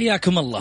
[0.00, 0.60] حياكم الله.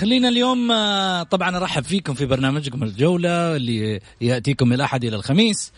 [0.00, 5.72] خلينا اليوم آه، طبعا أرحب فيكم في برنامجكم الجولة اللي يأتيكم من الأحد إلى الخميس.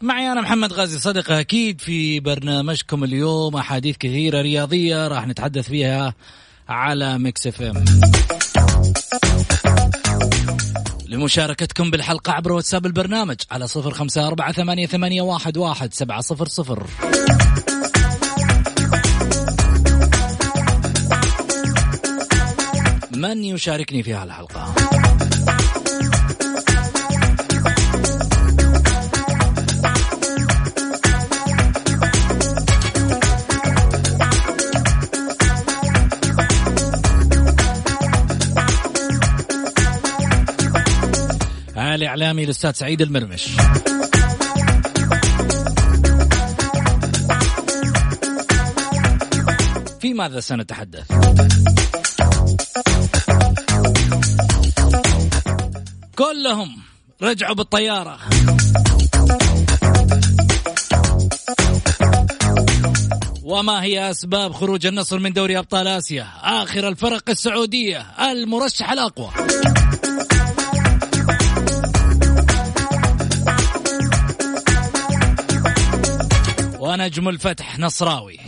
[0.00, 6.14] معي أنا محمد غازي صدقه أكيد في برنامجكم اليوم أحاديث كثيرة رياضية راح نتحدث فيها
[6.68, 7.84] على Mix FM.
[11.06, 16.48] لمشاركتكم بالحلقة عبر واتساب البرنامج على صفر خمسة أربعة ثمانية, ثمانية واحد, واحد سبعة صفر
[16.48, 16.86] صفر.
[23.22, 24.74] من يشاركني في هالحلقة
[41.94, 43.48] الإعلامي الأستاذ سعيد المرمش
[50.00, 51.12] في ماذا سنتحدث؟
[56.22, 56.76] كلهم
[57.22, 58.18] رجعوا بالطيارة.
[63.42, 69.30] وما هي أسباب خروج النصر من دوري أبطال آسيا؟ آخر الفرق السعودية المرشح الأقوى.
[76.78, 78.41] ونجم الفتح نصراوي.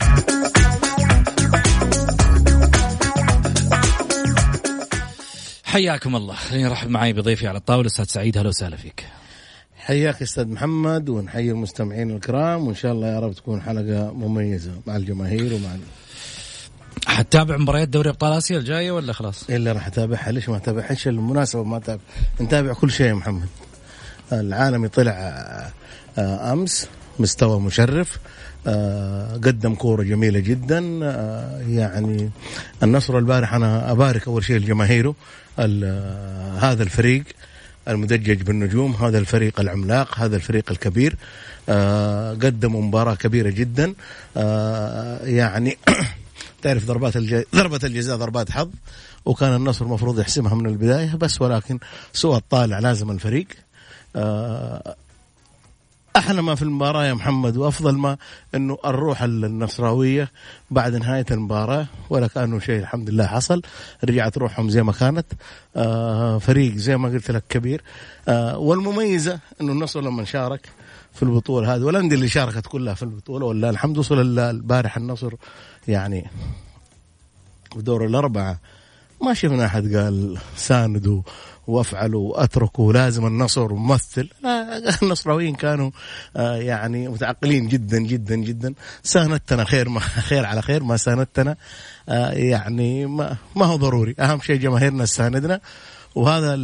[5.75, 9.07] حياكم الله خليني أرحب معي بضيفي على الطاولة أستاذ سعيد أهلا وسهلا فيك
[9.77, 14.97] حياك أستاذ محمد ونحيي المستمعين الكرام وإن شاء الله يا رب تكون حلقة مميزة مع
[14.97, 15.77] الجماهير ومع
[17.07, 21.09] حتتابع مباريات دوري أبطال آسيا الجاية ولا خلاص؟ إلا راح أتابعها ليش ما اتابعها؟ إيش
[21.09, 22.03] المناسبة ما أتابع؟
[22.41, 23.49] نتابع كل شيء يا محمد.
[24.33, 25.13] العالمي طلع
[26.19, 28.21] آه، أمس مستوى مشرف آه،
[29.45, 31.01] قدم كورة جميلة جدا.
[31.03, 32.31] آه، يعني
[32.83, 35.15] النصر البارح أنا أبارك أول شيء لجماهيره
[36.59, 37.25] هذا الفريق
[37.89, 41.17] المدجج بالنجوم هذا الفريق العملاق هذا الفريق الكبير.
[41.69, 43.95] آه، قدموا مباراة كبيرة جدا.
[45.25, 45.79] يعني
[46.63, 47.43] تعرف ضربات الج...
[47.55, 48.71] ضربة الجزاء ضربات حظ
[49.25, 51.79] وكان النصر المفروض يحسمها من البداية بس ولكن
[52.13, 53.47] سوى الطالع لازم الفريق.
[56.17, 58.17] أحلى ما في المباراة يا محمد وأفضل ما
[58.55, 60.31] إنه الروح النصراوية
[60.71, 63.63] بعد نهاية المباراة ولا كأنه شيء الحمد لله حصل.
[64.05, 65.27] رجعت روحهم زي ما كانت
[65.77, 67.83] آه فريق زي ما قلت لك كبير.
[68.29, 70.69] آه والمميزة إنه النصر لما شارك
[71.15, 75.33] في البطولة هذه والأندية اللي شاركت كلها في البطولة ولا الحمد وصل البارح النصر
[75.89, 76.31] يعني
[77.77, 78.59] ودور الأربعة.
[79.23, 81.23] ما شفنا أحد قال ساندوا
[81.67, 84.29] وافعلوا واتركوا لازم النصر ممثل.
[84.45, 85.91] آه، النصراويين كانوا
[86.37, 88.75] آه، يعني متعقلين جدا جدا جدا.
[89.03, 91.57] ساندتنا خير ما خير على خير ما ساندتنا.
[92.09, 94.15] آه، يعني ما, ما هو ضروري.
[94.21, 95.61] أهم شيء جماهيرنا تساندنا
[96.15, 96.55] وهذا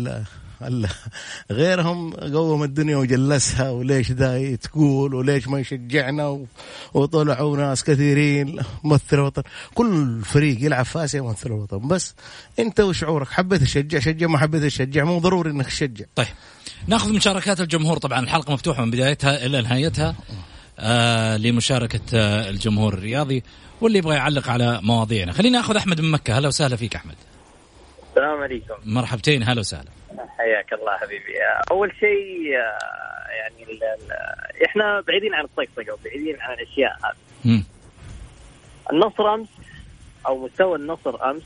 [1.51, 6.47] غيرهم قوم الدنيا وجلسها وليش ذا تقول وليش ما يشجعنا
[6.95, 8.59] وطلعوا ناس كثيرين.
[8.85, 9.43] ممثل الوطن
[9.75, 12.15] كل فريق يلعب في آسيا ممثل الوطن بس
[12.59, 16.05] انت وشعورك حبيت تشجع؟ شجع؟ ما حبيت تشجع؟ مو ضروري إنك تشجع.
[16.15, 16.27] طيب.
[16.87, 17.99] ناخذ مشاركات الجمهور.
[17.99, 20.15] طبعا الحلقة مفتوحة من بدايتها إلى نهايتها.
[20.79, 23.43] آه لمشاركة آه الجمهور الرياضي
[23.81, 25.33] واللي يبغى يعلق على مواضيعنا.
[25.33, 26.39] خلينا ناخذ أحمد من مكة.
[26.39, 27.15] هلا وسهلا فيك أحمد.
[28.11, 28.75] السلام عليكم.
[28.85, 29.91] مرحبتين هلا وسهلا.
[30.39, 31.35] حياك الله حبيبي.
[31.71, 32.43] أول شيء
[33.39, 34.13] يعني ال ال
[34.67, 37.63] إحنا بعيدين عن الطقطقه وبعيدين عن الأشياء هذه.
[38.93, 39.49] النصر أمس
[40.27, 41.43] أو مستوى النصر أمس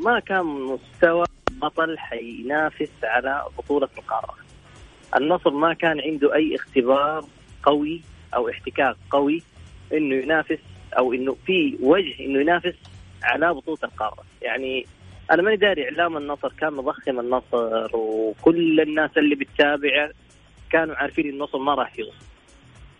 [0.00, 4.34] ما كان مستوى بطل حينافس على بطولة القارة.
[5.16, 7.24] النصر ما كان عنده أي اختبار
[7.62, 8.02] قوي
[8.34, 9.42] أو احتكاك قوي
[9.92, 10.58] إنه ينافس
[10.98, 12.74] أو إنه في وجه إنه ينافس
[13.22, 14.24] على بطولة القارة.
[14.42, 14.86] يعني
[15.30, 20.10] أنا ماني داري إعلام النصر كان مضخم النصر وكل الناس اللي بتتابعه
[20.70, 22.24] كانوا عارفين النصر ما راح يوصل.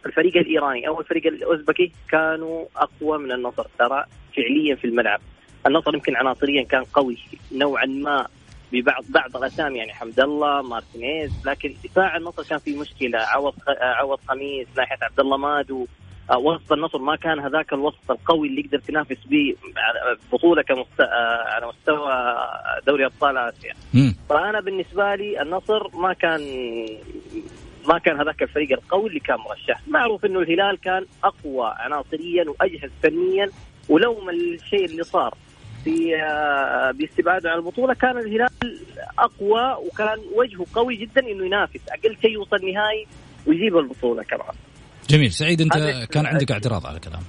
[0.06, 3.66] الفريق الإيراني أو الفريق الأوزبكي كانوا أقوى من النصر.
[3.78, 4.04] ترى
[4.36, 5.20] فعليا في الملعب.
[5.66, 7.18] النصر يمكن عناصريا كان قوي
[7.52, 8.26] نوعا ما
[8.72, 13.18] ببعض بعض الأسامي يعني حمد الله مارتينيز لكن دفاع النصر كان فيه مشكلة.
[13.18, 15.86] عوض عوض خميس ناحية عبد الله مادو
[16.32, 19.54] وسط النصر ما كان هذاك الوسط القوي اللي يقدر تنافس به
[20.32, 21.00] بطولة كمست...
[21.00, 22.36] آه، على مستوى
[22.86, 23.74] دوري أبطال آسيا.
[24.28, 26.40] فأنا بالنسبة لي النصر ما كان
[27.88, 32.90] ما كان هذاك الفريق القوي اللي كان مرشح، معروف إنه الهلال كان أقوى عناصريا وأجهز
[33.02, 33.50] فنيا
[33.88, 35.34] ولوم الشيء اللي صار
[35.84, 38.48] في آه، باستبعاده عن البطولة كان الهلال
[39.18, 43.06] أقوى وكان وجهه قوي جدا إنه ينافس، أقل شيء يوصل نهائي
[43.46, 44.54] ويجيب البطولة كمان.
[45.10, 45.32] جميل.
[45.32, 45.74] سعيد أنت
[46.10, 47.24] كان عندك اعتراض على كلامه.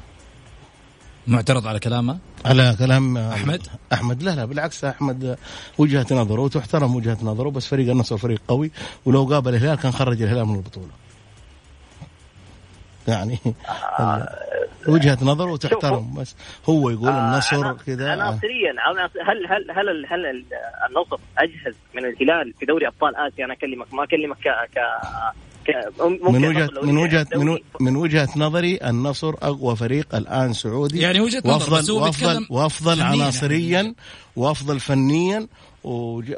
[1.27, 5.38] معترض على كلامه؟ على كلام أحمد؟ أحمد لا لا بالعكس أحمد
[5.77, 8.72] وجهة نظره وتحترم وجهة نظره بس فريق النصر فريق قوي
[9.06, 10.92] ولو قابل الهلال كان خرج الهلال من البطولة.
[13.07, 13.39] يعني
[14.00, 14.30] آه
[14.88, 16.36] وجهة نظر وتحترم بس
[16.69, 18.12] هو يقول آه النصر كذا.
[18.12, 18.74] عناصريا
[19.27, 20.45] هل هل هل هل
[20.89, 24.80] النصر أجهز من الهلال في دوري أبطال آسيا؟ أنا أكلمك ما أكلمك ك
[26.29, 31.00] من وجهه من وجهه من, من وجهة نظري النصر أقوى فريق الآن سعودي.
[31.00, 33.94] يعني وجهة نظر وافضل وافضل, وأفضل عناصريا.
[34.35, 35.47] وأفضل فنيا.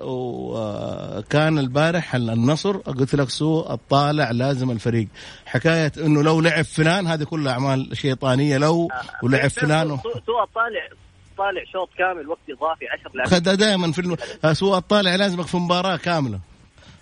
[0.05, 5.07] وكان البارح النصر قلت لك سوء الطالع لازم الفريق.
[5.45, 9.25] حكاية إنه لو لعب فلان هذه كلها أعمال شيطانية لو آه.
[9.25, 10.87] ولعب فلان سوء الطالع
[11.37, 14.15] طالع شوط كامل وقت إضافي 10 لاعبين دائما في الم...
[14.53, 16.39] سوء الطالع لازمك في مباراة كاملة.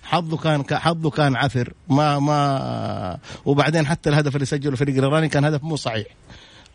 [0.06, 1.74] حظه كان حظه كان عثر.
[1.90, 6.08] ما ما وبعدين حتى الهدف اللي سجله الفريق الإيراني كان هدف مو صحيح.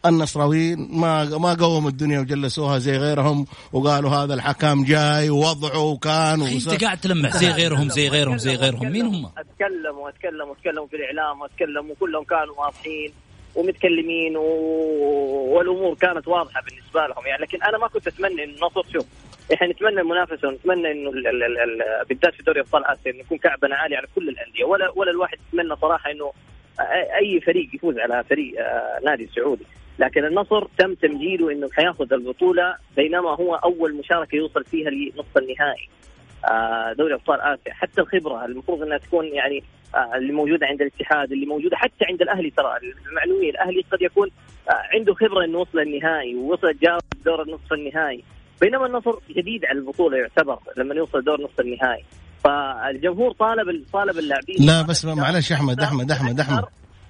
[0.06, 6.84] النصراويين ما ما قوموا الدنيا وجلسوها زي غيرهم وقالوا هذا الحكام جاي ووضعه وكان أنت
[6.84, 8.92] قاعد تلمح زي غيرهم زي غيرهم زي غيرهم.
[8.92, 13.12] مين هم؟ اتكلموا اتكلموا اتكلموا في الإعلام واتكلموا كلهم كانوا واضحين
[13.54, 14.44] ومتكلمين و...
[15.54, 17.42] والأمور كانت واضحة بالنسبة لهم يعني.
[17.42, 19.06] لكن أنا ما كنت أتمنى إن النصر شوف.
[19.54, 21.10] إحنا نتمنى المنافسة ونتمنى إنه
[22.08, 24.64] بالذات في دوري أبطال آسيا إنه يكون كعبنا عالي على كل الأندية.
[24.64, 26.32] ولا ولا الواحد يتمنى صراحة إنه
[27.20, 29.66] أي فريق يفوز على فريق آه، نادي سعودي.
[29.98, 35.88] لكن النصر تم تمجيده إنه حياخذ البطولة بينما هو أول مشاركة يوصل فيها لنصف النهائي
[36.50, 37.72] آه، دوري أبطال آسيا.
[37.72, 39.62] حتى الخبرة المفروض إنها تكون يعني
[39.94, 42.76] آه، اللي موجودة عند الاتحاد اللي موجودة حتى عند الأهلي ترى.
[43.10, 44.30] المعلومية الأهلي قد يكون
[44.68, 48.24] عنده خبرة إنه وصل النهائي ووصل جاوب دور النصف النهائي.
[48.60, 52.04] بينما النصر جديد على البطولة يعتبر لما يوصل دور نصف النهائي.
[52.44, 54.56] فالجمهور طالب طالب اللاعبين.
[54.60, 56.64] لا بس معلش أحمد أحمد أحمد أحمد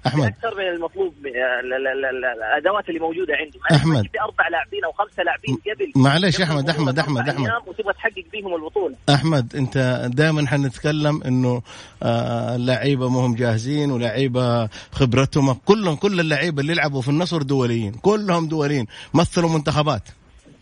[0.07, 0.25] أحمد.
[0.25, 4.09] أكثر من المطلوب الأدوات اللي موجودة عنده أحمد.
[4.21, 5.91] أربع لاعبين أو خمسة لاعبين قبل.
[5.95, 7.49] معلش أحمد أحمد أحمد أحمد.
[7.67, 8.95] وتبغى تحقق بيهم البطولة.
[9.09, 11.61] أحمد أنت دائما حنتكلم إنه
[12.03, 17.91] آه، اللعيبة ما هم جاهزين ولاعيبه خبرتهم كلهم كل اللعيبة اللي يلعبوا في النصر دوليين
[17.93, 20.03] كلهم دوليين مثلوا منتخبات.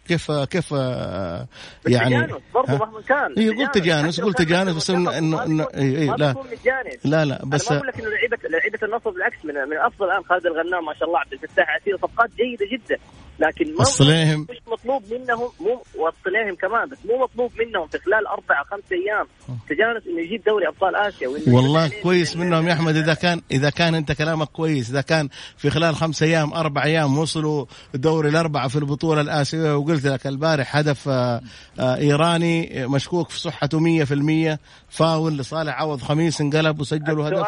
[0.09, 0.71] كيف كيف
[1.87, 3.33] يعني برضه مهما كان.
[3.37, 4.21] اي قلت تجانس.
[4.21, 6.35] قلت تجانس بس انه انه إيه لا.
[7.05, 10.23] لا لا بس أنا أقول لك إنه لعيبه لعيبة النصر بالعكس من من أفضل الآن
[10.23, 12.97] خالد الغنام ما شاء الله عبد الفتاح عسير صفقات جيدة جدا.
[13.39, 18.27] لكن ما الصليهم مش مطلوب منهم مو والصليهم كمان بس مو مطلوب منهم في خلال
[18.27, 19.25] أربع خمس أيام
[19.69, 22.95] تجانس إنه يجيب دوري أبطال آسيا والله كويس منهم يا أحمد.
[22.95, 27.17] إذا كان إذا كان أنت كلامك كويس إذا كان في خلال خمس أيام أربع أيام
[27.17, 31.41] وصلوا دوري الأربعة في البطولة الآسيوية وقلت لك البارح هدف آه،
[31.79, 37.47] آه، إيراني مشكوك في صحته 100% فاول لصالح عوض خميس انقلب وسجلوا هدف.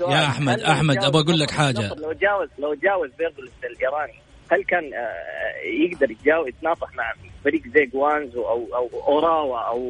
[0.00, 1.80] يا أحمد أحمد أبغى أقول لك حاجة.
[1.80, 7.12] لو جاوز لو جاوز بيرجلس الإيراني هل كان آه، يقدر يتجاوز يتناطح مع
[7.44, 9.80] فريق زي جوانزو أو أو أوراوا أو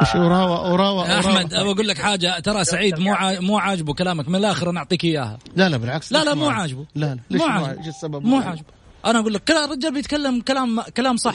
[0.00, 2.40] إيش أوراوا أوراوا أحمد أبغى أقول لك حاجة.
[2.40, 4.28] ترى سعيد مو مو عاجبه كلامك.
[4.28, 5.38] من الآخر أنا أعطيك إياها.
[5.56, 6.12] لا لا بالعكس.
[6.12, 7.20] لا لا مو عاجبه؟ لا لا.
[7.30, 7.78] ليش مو عاجبه.
[7.78, 8.64] إيش السبب؟ مو عاجبه.
[9.06, 11.34] أنا أقول لك الرجال بيتكلم كلام كلام صح.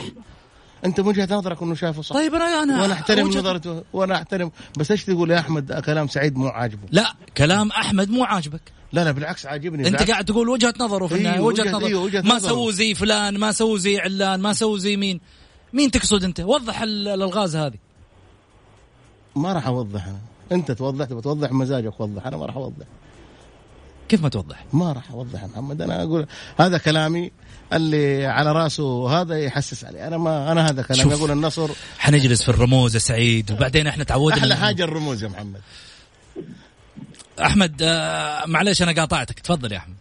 [0.84, 2.14] أنت وجهة نظرك إنه شايفه صح.
[2.14, 2.82] طيب أنا أنا.
[2.82, 3.84] وأنا أحترم نظرته.
[3.92, 4.50] وأنا أحترم.
[4.78, 6.88] بس إيش تقول يا أحمد؟ كلام سعيد مو عاجبه.
[6.90, 8.62] لا كلام أحمد مو عاجبك.
[8.94, 9.88] لا لا بالعكس عاجبني.
[9.88, 11.96] انت قاعد تقول وجهة نظره في النهاية وجهة, وجهة, نظر.
[11.96, 15.20] وجهة ما سووا زي فلان ما سووا زي علان ما سووا زي مين؟
[15.72, 17.78] مين تقصد انت؟ وضح الألغاز هذه.
[19.36, 20.18] ما راح أوضح أنا.
[20.52, 22.26] أنت توضح تبغى توضح مزاجك وضح.
[22.26, 22.86] أنا ما راح أوضح.
[24.08, 25.82] كيف ما توضح؟ ما راح أوضح يا محمد.
[25.82, 26.26] أنا أقول
[26.58, 27.30] هذا كلامي
[27.72, 31.14] اللي على راسه هذا يحسس عليه أنا ما أنا هذا كلامي.
[31.14, 31.70] أقول النصر.
[31.98, 35.60] حنجلس في الرموز يا سعيد وبعدين إحنا تعودنا أحلى حاجة الرموز يا محمد.
[37.40, 39.40] أحمد آه معلش أنا قاطعتك.
[39.40, 39.94] تفضل يا أحمد.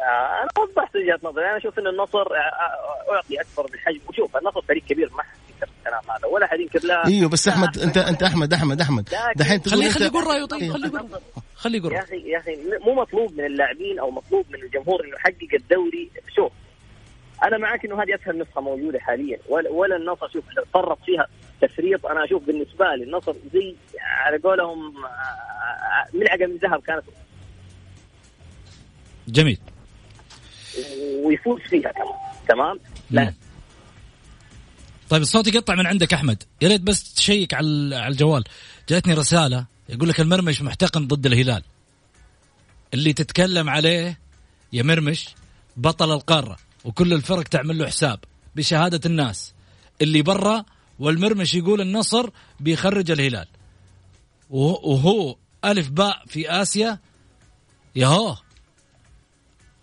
[0.00, 1.44] آه أنا وضحت وجهة نظري.
[1.44, 5.22] أنا أشوف إن النصر آه، أعطي أكبر من حجم وشوف النصر فريق كبير ما
[5.78, 6.26] الكلام هذا.
[6.26, 7.06] ولا حد ينكر لا.
[7.06, 9.08] إيوه بس أحمد أنت أنت أحمد أحمد أحمد.
[9.36, 10.44] دحين تقول خليه خليه يقول رأيه.
[10.44, 10.70] طيب إيه.
[10.72, 11.20] خليه يقول
[11.54, 11.98] خليه يقول يا.
[11.98, 16.10] أخي يا أخي مو مطلوب من اللاعبين أو مطلوب من الجمهور إنه يحقق الدوري.
[16.36, 16.52] شوف
[17.44, 19.38] أنا معك إنه هذه أسهل نسخة موجودة حاليا.
[19.48, 21.26] ولا, ولا النصر شوف فرط فيها
[21.60, 24.94] تفريط أنا أشوف بالنسبة لي النصر زي على قولهم
[26.14, 27.04] ملعقة من ذهب كانت.
[29.28, 29.58] جميل.
[31.24, 32.14] ويفوز فيها كمان
[32.48, 33.34] تمام؟ لا.
[35.08, 36.42] طيب الصوت يقطع من عندك أحمد.
[36.62, 38.44] يا ريت بس تشيك على على الجوال.
[38.88, 41.62] جاتني رسالة يقول لك المرمش محتقن ضد الهلال.
[42.94, 44.18] اللي تتكلم عليه
[44.72, 45.28] يا مرمش
[45.76, 48.18] بطل القارة وكل الفرق تعمل له حساب
[48.56, 49.54] بشهادة الناس.
[50.02, 50.64] اللي برا
[50.98, 53.46] والمرمش يقول النصر بيخرج الهلال.
[54.50, 56.98] وهو- ألف باء في آسيا.
[57.96, 58.36] ياهو.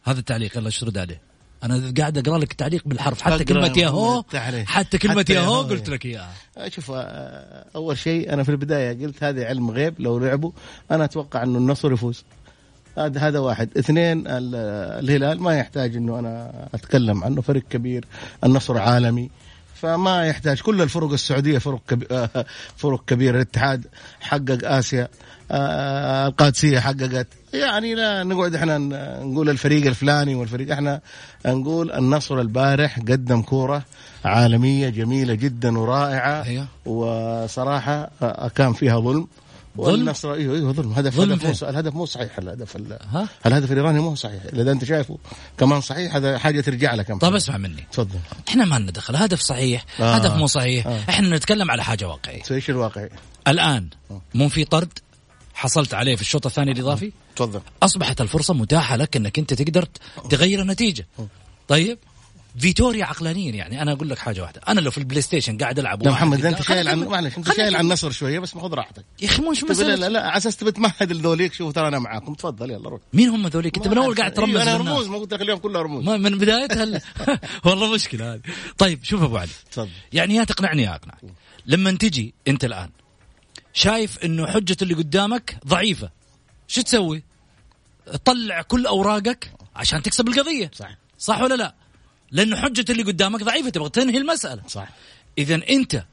[0.04, 1.22] هذا التعليق يلا اشرد عليه.
[1.64, 3.22] أنا قاعد أقرأ لك التعليق بالحرف.
[3.22, 4.24] حتى كلمة ياهو.
[4.66, 5.90] حتى كلمة حتى ياهو قلت.
[5.90, 6.34] لك إياها.
[6.68, 10.52] شوف آه، أول شيء أنا في البداية قلت هذه علم غيب لو لعبوا
[10.92, 12.24] أنا أتوقع إنه النصر يفوز.
[12.98, 13.78] هذا هذا واحد.
[13.78, 14.56] اثنين ال-
[15.04, 18.06] الهلال ما يحتاج إنه أنا أتكلم عنه فريق كبير
[18.44, 19.30] النصر عالمي.
[19.84, 20.62] فما يحتاج.
[20.62, 22.30] كل الفرق السعودية فرق كبير
[22.78, 23.86] فرق كبيره الاتحاد
[24.22, 25.08] حقق آسيا
[25.52, 27.28] آه، القادسية حققت.
[27.54, 28.78] يعني لا نقعد إحنا
[29.24, 31.02] نقول الفريق الفلاني والفريق إحنا
[31.46, 33.84] نقول النصر البارح قدم كورة
[34.26, 36.44] عالمية جميلة جدا ورائعة.
[36.86, 39.28] وصراحة آه، كان فيها ظلم.
[39.76, 40.94] والنصر أيوه أيوه ظلم.
[40.94, 41.32] هدف ظلم.
[41.32, 42.38] هدف مو؟ الهدف مو صحيح.
[42.38, 44.42] الهدف ال- ها؟ الهدف الإيراني مو صحيح.
[44.54, 45.18] إذا أنت شايفه
[45.58, 47.36] كمان صحيح هذا حاجة ترجع لك طيب.
[47.36, 47.88] اسمع مني.
[47.92, 48.20] تفضل.
[48.50, 49.16] إحنا ما لنا دخل.
[49.16, 50.16] هدف صحيح آه.
[50.16, 50.88] هدف مو صحيح.
[50.88, 51.00] آه.
[51.10, 52.42] إحنا نتكلم على حاجة واقعية.
[52.52, 53.08] إيش الواقع
[53.48, 54.22] الآن آه.
[54.34, 55.00] مو في طرد
[55.54, 57.62] حصلت عليه في الشوط الثاني الإضافي؟ تفضل.
[57.84, 59.88] أصبحت الفرصة متاحة لك إنك أنت تقدر
[60.30, 61.08] تغير النتيجة.
[61.68, 61.98] طيب
[62.58, 63.82] فيتوريا عقلانيا يعني.
[63.82, 64.62] أنا أقول لك حاجة واحدة.
[64.68, 67.76] أنا لو في ال PlayStation قاعد ألعب لا محمد أنت شايل عن معلش أنت شايل
[67.76, 70.58] عن النصر شوية بس خذ راحتك يا أخي مش طيب لا لا لا على أساس
[70.58, 73.02] تبي تمهد لذوليك شوف ترى أنا معاكم تفضل يلا روح.
[73.14, 74.78] مين هم ذوليك أنت من أول قاعد ترمز أيوة أنا.
[74.78, 76.04] رموز ما قلت لك اليوم كله رموز.
[76.10, 77.02] من بدايتها ال-
[77.66, 78.42] والله مشكلة هذه.
[78.78, 79.50] طيب شوف أبو علي.
[79.72, 79.90] تفضل.
[80.14, 81.22] يعني يا تقنعني يا أقنعك.
[81.66, 82.90] لما تجي أنت الآن
[83.74, 86.10] شايف إنه حجة اللي قدامك ضعيفة
[86.68, 87.24] شو تسوي؟
[88.06, 90.72] تطلع كل أوراقك عشان تكسب القضية.
[90.76, 90.98] صح.
[91.18, 91.76] صح ولا لا؟
[92.34, 94.62] لأنه حجة اللي قدامك ضعيفة تبغى تنهي المسألة.
[94.68, 94.88] صح.
[95.38, 96.04] اذا أنت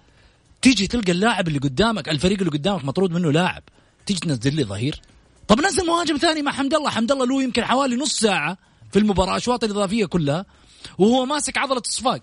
[0.62, 3.62] تيجي تلقى اللاعب اللي قدامك الفريق اللي قدامك مطرود منه لاعب
[4.07, 5.00] تيجي تنزل لي ظهير.
[5.49, 6.91] طب نزل مهاجم ثاني مع حمد الله.
[6.91, 8.59] حمد الله له يمكن حوالي نص ساعة
[8.93, 10.47] في المباراة أشواط الاضافيه كلها
[10.99, 12.23] وهو ماسك عضلة الصفاق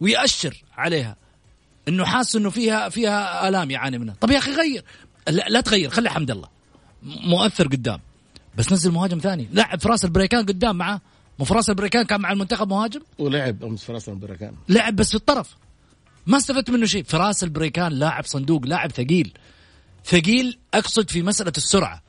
[0.00, 1.16] ويأشر عليها.
[1.88, 4.14] إنه حاسس إنه فيها فيها آلام يعاني منها.
[4.20, 4.84] طب يا أخي غير.
[5.28, 6.48] لا, لا تغير خلي حمد الله.
[7.02, 8.00] مؤثر قدام.
[8.56, 9.48] بس نزل مهاجم ثاني.
[9.52, 11.00] لاعب فراس البريكان قدام معاه.
[11.38, 15.56] مو فراس البريكان كان مع المنتخب مهاجم؟ ولعب أمس فراس البريكان لعب بس في الطرف.
[16.26, 17.04] ما استفدت منه شيء.
[17.04, 19.32] فراس البريكان لاعب صندوق لاعب ثقيل.
[20.04, 22.02] ثقيل أقصد في مسألة السرعة.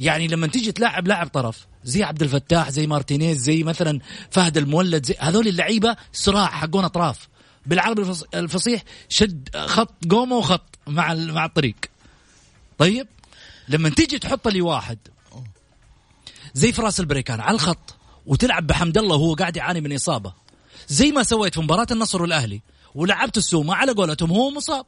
[0.00, 5.06] يعني لما تيجي تلاعب لاعب طرف زي عبد الفتاح زي مارتينيز زي مثلا فهد المولد
[5.06, 7.28] زي هذول اللعيبة سراع حقون أطراف.
[7.66, 11.76] بالعربي الفص- الفصيح شد خط قومه وخط مع مع الطريق.
[12.78, 13.06] طيب
[13.68, 14.98] لما تيجي تحط لي واحد
[16.54, 17.94] زي فراس البريكان على الخط
[18.28, 20.32] وتلعب بحمد الله وهو قاعد يعاني من إصابة.
[20.88, 22.60] زي ما سويت في مباراة النصر والأهلي
[22.94, 24.86] ولعبت السومه على قولتهم هو مصاب.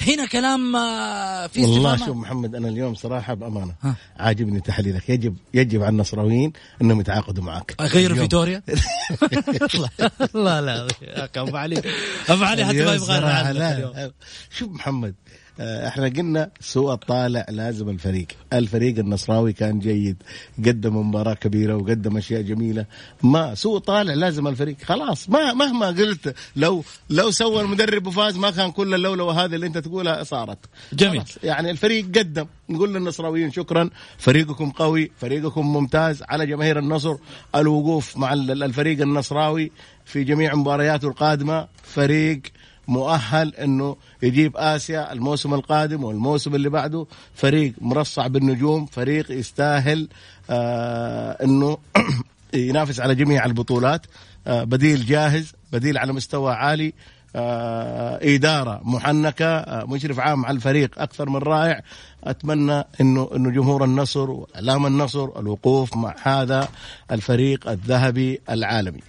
[0.00, 1.96] هنا كلام آه، في والله.
[1.96, 3.94] شوف محمد أنا اليوم صراحة بأمانة ها.
[4.18, 5.08] عاجبني تحليلك.
[5.08, 6.52] يجب يجب على النصراويين
[6.82, 8.14] إنهم يتعاقدوا معك اليوم.
[8.14, 8.62] فيتوريا؟
[10.34, 10.88] لا لا
[11.36, 11.82] ابو علي
[12.28, 14.12] ابو علي حتى ما يبغى لا.
[14.50, 15.14] شوف محمد
[15.60, 18.26] إحنا قلنا سوء الطالع لازم الفريق.
[18.52, 20.22] الفريق النصراوي كان جيد
[20.66, 22.86] قدم مباراة كبيرة وقدم أشياء جميلة.
[23.22, 24.76] ما سوء طالع لازم الفريق.
[24.84, 29.66] خلاص ما مهما قلت لو لو سوى المدرب وفاز ما كان كل اللولوة هذه اللي
[29.66, 30.58] أنت تقولها صارت.
[30.92, 31.20] جميل.
[31.20, 31.38] خلاص.
[31.44, 32.46] يعني الفريق قدم.
[32.68, 33.90] نقول للنصراويين شكرا.
[34.18, 37.16] فريقكم قوي فريقكم ممتاز على جماهير النصر.
[37.54, 39.72] الوقوف مع ال- الفريق النصراوي
[40.04, 41.68] في جميع مبارياته القادمة.
[41.82, 42.40] فريق
[42.88, 47.06] مؤهل إنه يجيب آسيا الموسم القادم والموسم اللي بعده.
[47.34, 50.08] فريق مرصع بالنجوم فريق يستاهل
[50.50, 51.78] آه إنه
[52.54, 54.06] ينافس على جميع البطولات.
[54.46, 56.92] آه بديل جاهز بديل على مستوى عالي
[57.36, 61.82] آه إدارة محنكة آه مشرف عام على الفريق أكثر من رائع.
[62.24, 66.68] أتمنى أنه أنه جمهور النصر وإعلام النصر الوقوف مع هذا
[67.10, 69.00] الفريق الذهبي العالمي.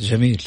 [0.00, 0.42] جميل.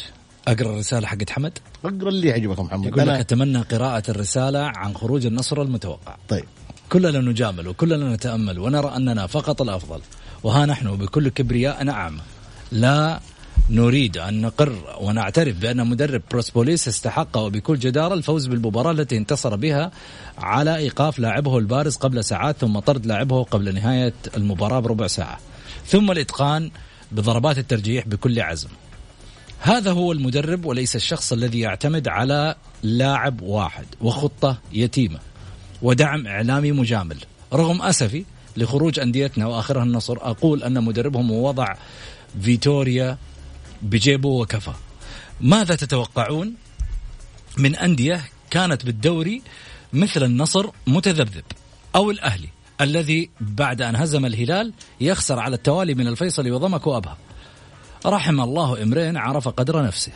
[0.47, 2.85] أقرأ الرسالة حقت حمد؟ أقرأ اللي يعجبك محمد.
[2.85, 6.15] يقول لك أنا أتمنى قراءة الرسالة عن خروج النصر المتوقع.
[6.29, 6.45] طيب.
[6.89, 10.01] كلنا نجامل وكلنا نتأمل ونرى أننا فقط الأفضل
[10.43, 12.21] وها نحن بكل كبرياء اعمى
[12.71, 13.19] لا
[13.69, 19.91] نريد أن نقر ونعترف بأن مدرب بيرسبوليس استحق وبكل جدارة الفوز بالمباراة التي انتصر بها
[20.37, 25.39] على إيقاف لاعبه البارز قبل ساعات ثم طرد لاعبه قبل نهاية المباراة بربع ساعة.
[25.85, 26.71] ثم الإتقان
[27.11, 28.69] بضربات الترجيح بكل عزم.
[29.63, 35.19] هذا هو المدرب وليس الشخص الذي يعتمد على لاعب واحد وخطة يتيمة
[35.81, 37.17] ودعم إعلامي مجامل.
[37.53, 38.25] رغم أسفي
[38.57, 41.75] لخروج أنديتنا وآخرها النصر أقول أن مدربهم وضع
[42.41, 43.17] فيتوريا
[43.81, 44.73] بجيبه وكفى.
[45.41, 46.53] ماذا تتوقعون؟
[47.57, 49.41] من أندية كانت بالدوري
[49.93, 51.43] مثل النصر متذبذب
[51.95, 52.49] أو الأهلي
[52.81, 57.17] الذي بعد أن هزم الهلال يخسر على التوالي من الفيصل وضمك وأبها
[58.05, 60.11] رحم الله امرئ عرف قدر نفسه.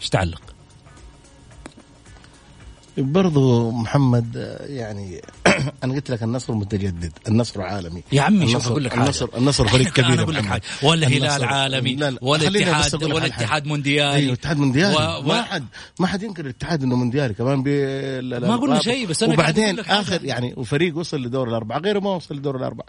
[0.00, 0.42] إيش تعلق؟
[2.98, 5.20] برضو محمد يعني
[5.84, 8.02] أنا قلت لك النصر متجدد النصر عالمي.
[8.12, 9.02] يا عمي شوف أقول لك حاجة.
[9.04, 10.62] النصر النصر فريق كبير أنا أقول لك حاجة.
[10.82, 12.18] ولا هلال عالمي لا لا.
[12.22, 13.26] ولا اتحاد ولا.
[13.26, 14.12] اتحاد مونديالي.
[14.14, 14.94] أيوه اتحاد مونديالي.
[14.96, 15.64] و- و- ما حد
[15.98, 17.34] ما حد ينكر الاتحاد إنه مونديالي.
[17.34, 17.80] كمان بي
[18.22, 19.80] ما قلنا شيء، بس أقول وبعدين.
[19.80, 22.86] آخر يعني وفريق وصل لدور الأربعة غيره ما وصل لدور الأربعة.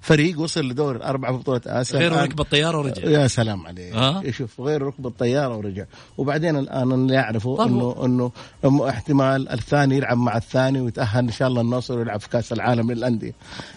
[0.00, 1.98] فريق وصل لدور الاربعه في بطوله آسيا.
[1.98, 3.02] غير ركب الطياره ورجع.
[3.02, 3.94] يا سلام عليك.
[3.94, 4.30] آه.
[4.30, 5.84] شوف غير ركب الطياره ورجع.
[6.18, 7.68] وبعدين الآن اللي يعرفوا طب
[8.04, 8.32] انه
[8.64, 12.92] إنه احتمال الثاني يلعب مع الثاني ويتأهل إن شاء الله النصر ويلعب في كأس العالم
[12.92, 13.32] للأندية.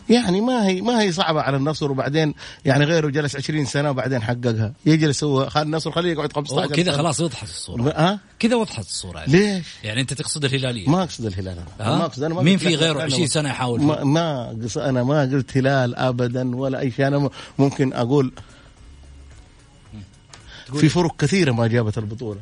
[0.09, 1.91] يعني ما هي ما هي صعبة على النصر.
[1.91, 2.33] وبعدين
[2.65, 4.73] يعني غيره جلس 20 سنة وبعدين حققها.
[4.85, 6.91] يجلس هو النصر خليه يقعد 15 أوه، كذا.
[6.91, 7.93] خلاص وضحت الصورة.
[7.97, 9.31] ها؟ كذا وضحت الصورة يعني.
[9.31, 11.91] ليش؟ يعني أنت تقصد الهلالية ما أقصد الهلال أنا.
[11.93, 15.03] ها؟ ما أقصد أنا ما مين في غيره أنا 20 سنة يحاول ما؟ ما أنا
[15.03, 17.29] ما قلت هلال ابدا ولا أي شيء أنا
[17.59, 18.31] ممكن أقول
[20.79, 22.41] في فرق كثيرة ما جابت البطولة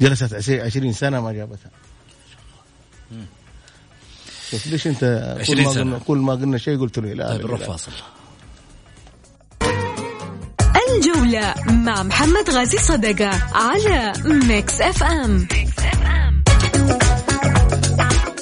[0.00, 1.70] جلست عشي- 20 سنة ما جابتها
[4.66, 5.70] ليش أنت كل 20 ما.
[5.70, 7.60] قلنا كل ما قلنا شيء قلت له لا طيب نروح.
[7.60, 7.92] فاصل
[11.06, 15.48] الجولة مع محمد غازي صدقة على Mix FM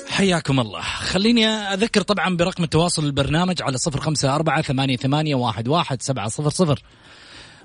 [0.09, 0.81] حياكم الله.
[0.81, 6.29] خليني أذكر طبعا برقم التواصل البرنامج على صفر خمسة أربعة ثمانية, ثمانية واحد, واحد سبعة
[6.29, 6.83] صفر صفر.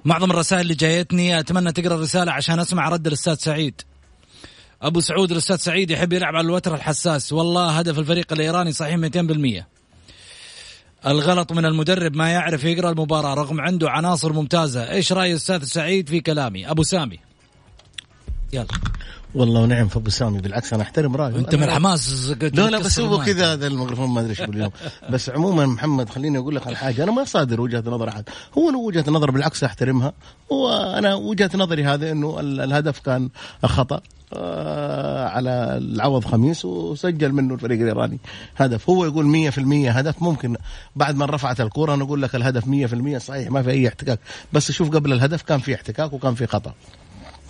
[0.05, 3.81] معظم الرسائل اللي جايتني أتمنى تقرأ الرسالة عشان أسمع رد الأستاذ سعيد.
[4.81, 7.33] أبو سعود الأستاذ سعيد يحب يلعب على الوتر الحساس.
[7.33, 9.78] والله هدف الفريق الإيراني صحيح 200%
[11.07, 14.91] الغلط من المدرب ما يعرف يقرأ المباراة رغم عنده عناصر ممتازة.
[14.91, 17.19] إيش رأي الأستاذ سعيد في كلامي؟ أبو سامي.
[18.53, 18.67] يلا.
[19.35, 20.39] والله ونعم في أبو سامي.
[20.39, 21.35] بالعكس أنا أحترم رأيه.
[21.35, 24.71] أنت من الحماس لا لا بس هو كذا هذا الميكروفون ما أدري إيش باليوم
[25.09, 27.03] بس عموما محمد خليني أقول لك على حاجة.
[27.03, 28.29] أنا ما صادر وجهة نظر أحد.
[28.57, 30.13] هو له وجهة نظر بالعكس أحترمها.
[30.49, 33.29] وأنا وجهة نظري هذا إنه ال- الهدف كان
[33.65, 34.01] خطأ.
[34.33, 38.19] على العوض خميس وسجل منه الفريق الإيراني.
[38.57, 40.21] هدف هو يقول 100% هدف.
[40.21, 40.55] ممكن
[40.95, 44.19] بعد ما رفعت الكره أنا أقول لك الهدف 100% صحيح ما في أي احتكاك.
[44.53, 46.73] بس شوف قبل الهدف كان في احتكاك وكان في خطأ.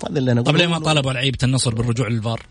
[0.09, 2.41] هذا اللي أنا طب ليه ما طالبوا لعيبة النصر بالرجوع للفار؟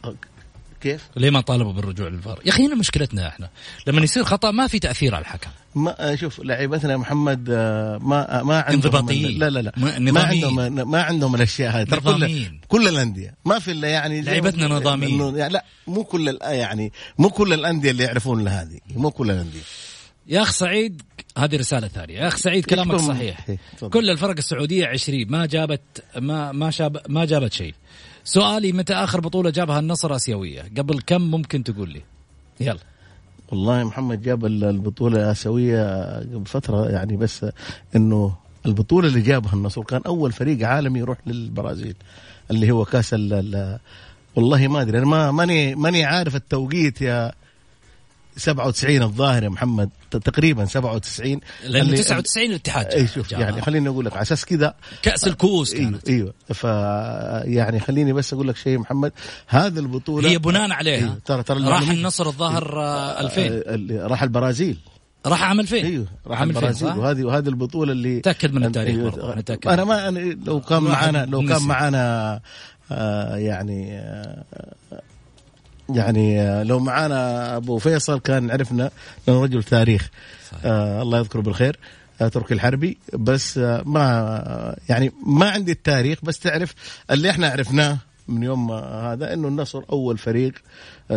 [0.80, 3.50] كيف؟ ليه ما طالبوا بالرجوع للفار؟ يا أخي هنا مشكلتنا إحنا
[3.86, 8.60] لما يصير خطأ ما في تأثير على الحكم ما شوف لعيبتنا محمد آه، ما ما
[8.60, 9.38] عندهم انضباطيين.
[9.38, 10.44] لا لا لا ما نظاميين.
[10.44, 12.58] عندهم ما عندهم الأشياء هذه ترى كل.
[12.68, 15.36] كل الأندية ما في إلا يعني لعيبتنا ما- نظاميين.
[15.36, 19.60] يعني لا مو كل يعني مو كل الأندية اللي يعرفون هذه مو كل الأندية
[20.26, 21.02] يا أخ سعيد
[21.38, 23.58] هذه رسالة ثانية يا أخ سعيد كلامك صحيح إيه،.
[23.90, 27.74] كل الفرق السعودية 20 ما جابت ما ما شاب ما جابت شيء
[28.28, 32.02] سؤالي متى آخر بطولة جابها النصر آسيوية؟ قبل كم ممكن تقول لي؟
[32.60, 32.78] يلا.
[33.52, 37.46] والله محمد جاب ال- البطولة الاسيويه قبل فترة يعني بس
[37.96, 38.34] إنه
[38.66, 41.94] البطولة اللي جابها النصر كان أول فريق عالمي يروح للبرازيل
[42.50, 43.78] اللي هو كأس ال-
[44.36, 47.32] والله ما أدري أنا ما ماني ماني عارف التوقيت يا
[48.38, 53.32] 97 الظاهر يا محمد تقريبا 97 لأنه اللي- 99 الاتحاد اي شوف.
[53.32, 56.64] يعني خليني أقول لك على أساس كذا كأس الكؤوس أيوه كانت إيوه ف
[57.44, 59.12] يعني خليني بس أقول لك شيء محمد
[59.46, 63.98] هذه البطولة هي بناء عليها أيوه ترى ترى راح النصر الظاهر آه، 2000 آه، اللي
[64.06, 64.76] راح البرازيل
[65.26, 68.96] راح عام 2000 إيوه راح عام 2000 البرازيل؟ وهذه وهذه البطولة اللي تأكد من التاريخ.
[68.96, 69.68] برضه، نتأكد.
[69.68, 71.62] أنا ما أنا لو كان معانا لو كان.
[71.62, 72.40] معانا
[72.92, 74.44] آه يعني آه
[75.90, 78.90] يعني آه لو معانا أبو فيصل كان عرفنا
[79.26, 80.10] لأنه رجل تاريخ.
[80.64, 81.78] آه الله يذكره بالخير
[82.20, 82.98] آه تركي الحربي.
[83.12, 86.74] بس آه ما يعني ما عندي التاريخ بس تعرف
[87.10, 87.98] اللي إحنا عرفناه.
[88.28, 90.52] من يوم هذا إنه النصر أول فريق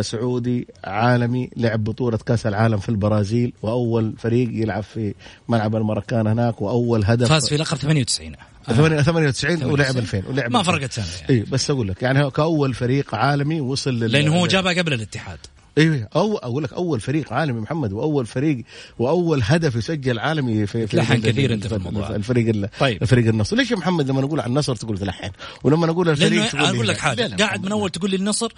[0.00, 5.14] سعودي عالمي لعب بطولة كأس العالم في البرازيل وأول فريق يلعب في
[5.48, 8.32] ملعب المركان هناك وأول هدف فاز في لقب 98
[8.68, 9.02] آه.
[9.02, 10.72] 98 ولعب 2000 ولعب ما 2000.
[10.72, 11.30] فرقت سنه يعني.
[11.30, 15.38] اي بس أقول لك يعني كأول فريق عالمي وصل لل لأنه هو جابها قبل الاتحاد
[15.78, 18.64] أيوه أو أقول لك أول فريق عالمي محمد وأول فريق
[18.98, 22.10] وأول هدف يسجل عالمي في في تلحن كثير أنت في الموضوع.
[22.10, 23.02] الفريق طيب.
[23.02, 23.56] الفريق النصر.
[23.56, 25.30] ليش يا محمد لما نقول عن النصر تقول تلحن
[25.64, 27.36] ولما نقول الفريق تقول أقول لك حاجة.
[27.36, 28.52] قاعد من أول تقول لي النصر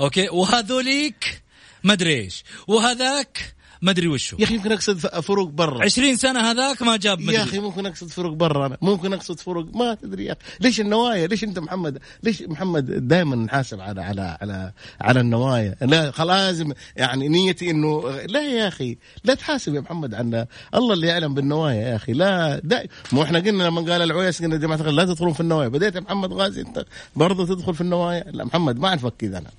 [0.00, 1.42] أوكي؟ وهذوليك
[1.84, 2.44] ما أدري إيش.
[2.66, 4.36] وهذاك ما أدري وشو.
[4.38, 5.84] يا أخي يمكن أقصد فروق برا.
[5.84, 7.34] 20 سنة هذاك ما جاب مدري.
[7.34, 8.76] يا أخي ممكن أقصد فروق برا أنا.
[8.82, 10.40] ممكن أقصد فروق ما تدري يا أخي.
[10.60, 16.12] ليش النوايا؟ ليش أنت محمد ليش محمد دائما نحاسب على على على على النوايا؟ لا
[16.24, 18.98] لازم يعني نيتي انه لا يا أخي.
[19.24, 22.12] لا تحاسب يا محمد عنا الله اللي يعلم بالنوايا يا أخي.
[22.12, 25.68] لا دا مو إحنا قلنا لما قال العويس قلنا جماعة لا تدخلون في النوايا.
[25.68, 26.84] بديت يا محمد غازي أنت
[27.16, 29.50] برضه تدخل في النوايا؟ لا محمد ما اعرفك كذا أنا.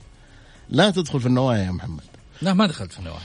[0.69, 2.03] لا تدخل في النوايا يا محمد.
[2.41, 3.21] لا ما دخلت في النوايا.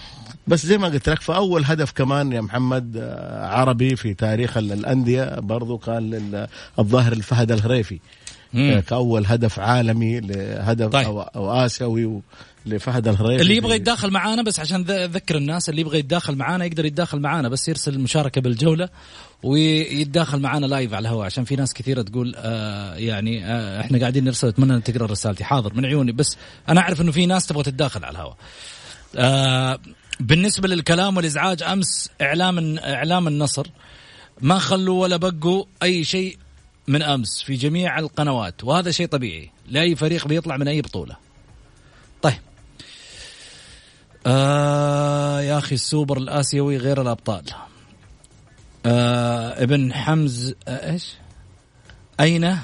[0.47, 5.41] بس زي ما قلت لك فاول هدف كمان يا محمد آه، عربي في تاريخ الأندية
[5.41, 6.47] برضو كان
[6.79, 7.99] الظاهر الفهد الهريفي
[8.53, 8.81] مم.
[8.81, 11.07] كأول هدف عالمي لهدف طيب.
[11.07, 12.23] أو, أو آسيوي
[12.67, 16.85] لفهد الهريفي اللي يبغى يتداخل معانا بس عشان اذكر الناس اللي يبغى يتداخل معانا يقدر
[16.85, 18.89] يتداخل معانا بس يرسل المشاركه بالجولة
[19.43, 24.25] ويتداخل معانا لايف على الهواء عشان في ناس كثيرة تقول آه يعني آه إحنا قاعدين
[24.25, 26.37] نرسل أتمنى أن تقرأ رسالتي حاضر من عيوني بس
[26.69, 28.37] أنا أعرف إنه في ناس تبغى تتداخل على الهواء
[29.17, 29.79] آه
[30.21, 33.67] بالنسبة للكلام والإزعاج أمس إعلام إعلام النصر
[34.41, 36.39] ما خلوا ولا بقوا أي شيء
[36.89, 41.17] من أمس في جميع القنوات وهذا شيء طبيعي لأي فريق بيطلع من أي بطولة.
[42.23, 42.41] طيب
[44.27, 47.45] آه يا أخي السوبر الآسيوي غير الأبطال.
[48.87, 51.15] آه ابن حمز آه إيش؟
[52.21, 52.59] أين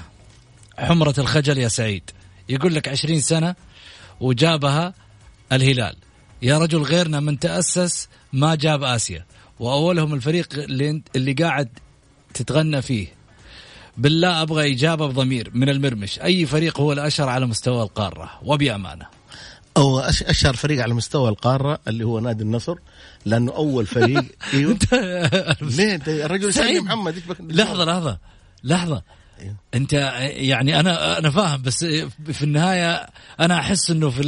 [0.78, 2.10] حمرة الخجل يا سعيد؟
[2.48, 3.54] يقول لك عشرين سنة
[4.20, 4.94] وجابها
[5.52, 5.96] الهلال
[6.42, 9.24] يا رجل غيرنا من تأسس ما جاب آسيا.
[9.60, 11.68] وأولهم الفريق اللي, اللي قاعد
[12.34, 13.06] تتغنى فيه.
[13.96, 16.20] بالله أبغى إجابة بضمير من المرمش.
[16.20, 19.06] أي فريق هو الأشهر على مستوى القارة؟ وبأمانة.
[19.76, 22.76] أو أشهر فريق على مستوى القارة اللي هو نادي النصر
[23.24, 24.24] لأنه أول فريق
[24.54, 24.78] أيوه.
[25.60, 26.82] ليه؟ أنت الرجل سعيد.
[26.82, 28.18] محمد لحظة لحظة.
[28.64, 28.92] لحظة.
[28.94, 29.17] أيوه.
[29.74, 31.84] أنت يعني أنا أنا فاهم بس
[32.32, 33.06] في النهاية
[33.40, 34.22] أنا أحس إنه في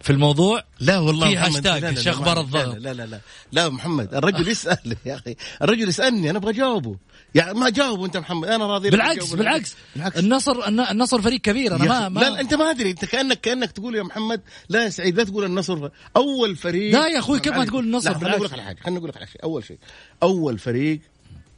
[0.00, 2.76] في الموضوع لا والله في هاشتاج شو أخبار الضغط.
[2.76, 3.20] لا لا لا
[3.52, 6.96] لا محمد الرجل يسال يا أخي الرجل يسألني أنا أبغى أجاوبه.
[7.34, 9.76] يعني ما جاوب أنت محمد أنا راضي بالعكس بالعكس.
[9.96, 10.18] بالعكس.
[10.18, 13.94] النصر النصر فريق كبير أنا ما, ما لا أنت ما أدري أنت كأنك كأنك تقول
[13.94, 16.92] يا محمد لا يا سعيد لا تقول النصر أول فريق.
[16.92, 19.16] لا يا أخوي كيف ما تقول النصر؟ خليني أقول لك على حاجة خليني أقول لك
[19.16, 19.78] على شيء أول شيء
[20.22, 21.00] أول فريق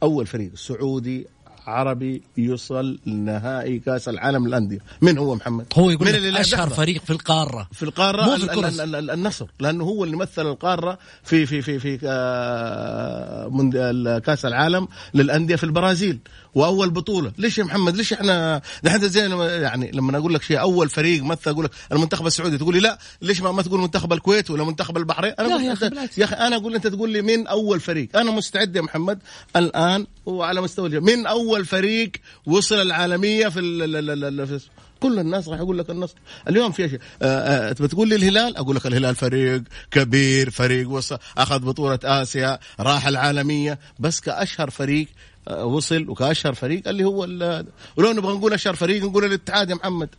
[0.03, 1.27] أول فريق سعودي
[1.67, 4.79] عربي يوصل لنهائي كأس العالم للأندية.
[5.01, 7.67] من هو محمد؟ هو يقول من أشهر فريق في القارة.
[7.71, 13.47] في القارة مو في النصر لأنه هو اللي مثل القارة في في في في آه،
[14.19, 16.19] كأس العالم للأندية في البرازيل.
[16.55, 17.31] وأول بطولة.
[17.37, 19.19] ليش يا محمد؟ ليش إحنا نحن زي
[19.61, 22.99] يعني لما أقول لك شيء أول فريق مثل أقول لك المنتخب السعودي تقول لي لا.
[23.21, 25.85] ليش ما, ما تقول منتخب الكويت ولا منتخب البحرين؟ أنا لا يا أخي
[26.17, 28.09] يا أخي أنا أقول أنت تقول لي من أول فريق.
[28.15, 29.19] أنا مستعد يا محمد
[29.55, 32.11] الآن وعلى مستوى من أول فريق
[32.45, 33.59] وصل العالمية في
[34.99, 36.15] كل الناس راح يقول لك النصر
[36.49, 41.17] اليوم في شيء آه، آه، بتقول لي الهلال؟ أقول لك الهلال فريق كبير فريق وصل
[41.37, 43.79] أخذ بطولة آسيا راح العالمية.
[43.99, 45.07] بس كأشهر فريق
[45.49, 46.87] وصل وكاشهر فريق.
[46.87, 47.19] اللي هو
[47.97, 50.09] ولو نبغى نقول أشهر فريق نقول الاتحاد يا محمد.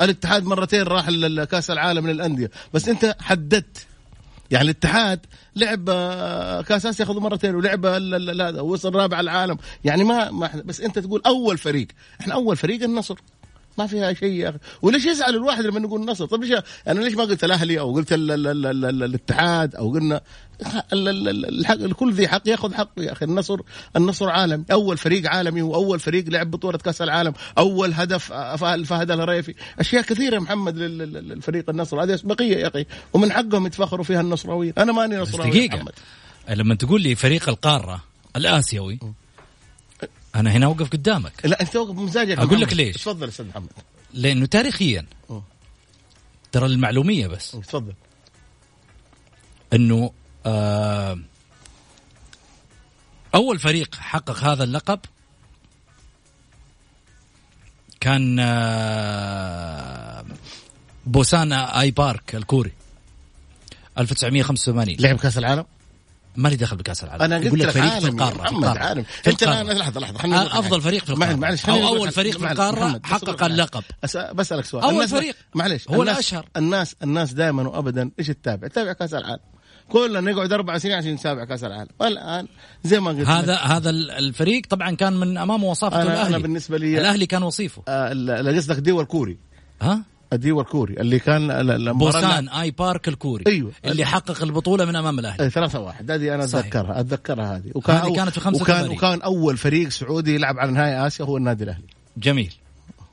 [0.00, 1.10] الاتحاد مرتين راح
[1.44, 2.50] كأس العالم للأندية.
[2.74, 3.86] بس أنت حددت.
[4.50, 9.58] يعني الاتحاد لعب آه، كأس آسيا أخذوا مرتين ولعب هذا وصل رابع العالم.
[9.84, 11.88] يعني ما, ما بس أنت تقول أول فريق.
[12.20, 13.18] إحنا أول فريق النصر.
[13.78, 14.58] ما فيها شيء يا أخي.
[14.82, 16.58] وليش يزعل الواحد لما نقول النصر طيب ليش
[16.88, 20.20] أنا ليش ما قلت الأهلي أو قلت الاتحاد أو قلنا
[21.72, 23.24] الكل ذي حق ياخذ حقه يا أخي.
[23.24, 23.56] النصر
[23.96, 27.32] النصر عالمي أول فريق عالمي وأول فريق لعب بطولة كأس العالم.
[27.58, 28.32] أول هدف
[28.62, 29.54] فهد الهريفي.
[29.78, 32.02] أشياء كثيرة محمد للفريق النصر.
[32.02, 32.86] هذه بقيه يا أخي.
[33.12, 35.76] ومن حقهم يتفخروا فيها النصراويين أنا ماني نصراوي دقيقة.
[35.76, 35.92] محمد.
[36.48, 38.04] لما تقول لي فريق القارة
[38.36, 38.98] الآسيوي
[40.34, 41.32] أنا هنا أوقف قدامك.
[41.44, 42.96] لا أنت توقف بمزاجك أقول لك ليش.
[42.96, 43.70] تفضل أستاذ محمد.
[44.12, 45.06] لأنه تاريخيا
[46.52, 47.50] ترى المعلومية بس.
[47.50, 47.92] تفضل.
[49.72, 50.12] أنه
[50.46, 51.18] آه
[53.34, 55.00] أول فريق حقق هذا اللقب
[58.00, 60.24] كان آه
[61.06, 62.72] بوسان آي بارك الكوري
[63.98, 65.64] 1985 لعب كأس العالم؟
[66.36, 67.22] ما لي دخل بكاس العالم.
[67.22, 71.10] أنا قلت لك فريق في القارة محمد عالم أنت لحظة لحظة خليني أفضل فريق في
[71.10, 71.34] القارة.
[71.34, 73.82] معلش أو أول فريق في القارة حقق اللقب.
[74.34, 74.84] بسألك سؤال.
[74.84, 75.36] أول فريق.
[75.54, 76.46] معلش هو الأشهر.
[76.56, 79.40] الناس الناس دائما وابدا إيش تتابع؟ تتابع كأس العالم.
[79.88, 81.90] كلنا نقعد أربع سنين عشان نتابع كأس العالم.
[82.00, 82.48] والآن
[82.84, 86.28] زي ما قلت هذا هذا الفريق طبعا كان من امامه وصافته أنا الأهلي.
[86.28, 87.82] أنا بالنسبة لي الأهلي كان وصيفه.
[87.88, 88.08] آه
[88.56, 89.38] قصدك دول كوري.
[89.82, 90.02] ها؟
[90.34, 93.72] الديو الكوري اللي كان بوسان آي بارك الكوري أيوة.
[93.84, 95.42] اللي حقق البطولة من أمام الأهلي.
[95.42, 96.10] إيه، ثلاثة واحد.
[96.10, 96.44] هذه أنا.
[96.44, 97.70] أتذكرها أتذكرها هذه.
[97.74, 98.88] وكان هذه كانت في خمسة وكان.
[98.88, 101.84] وكان أول فريق سعودي يلعب على نهائي آسيا هو النادي الأهلي.
[102.16, 102.54] جميل.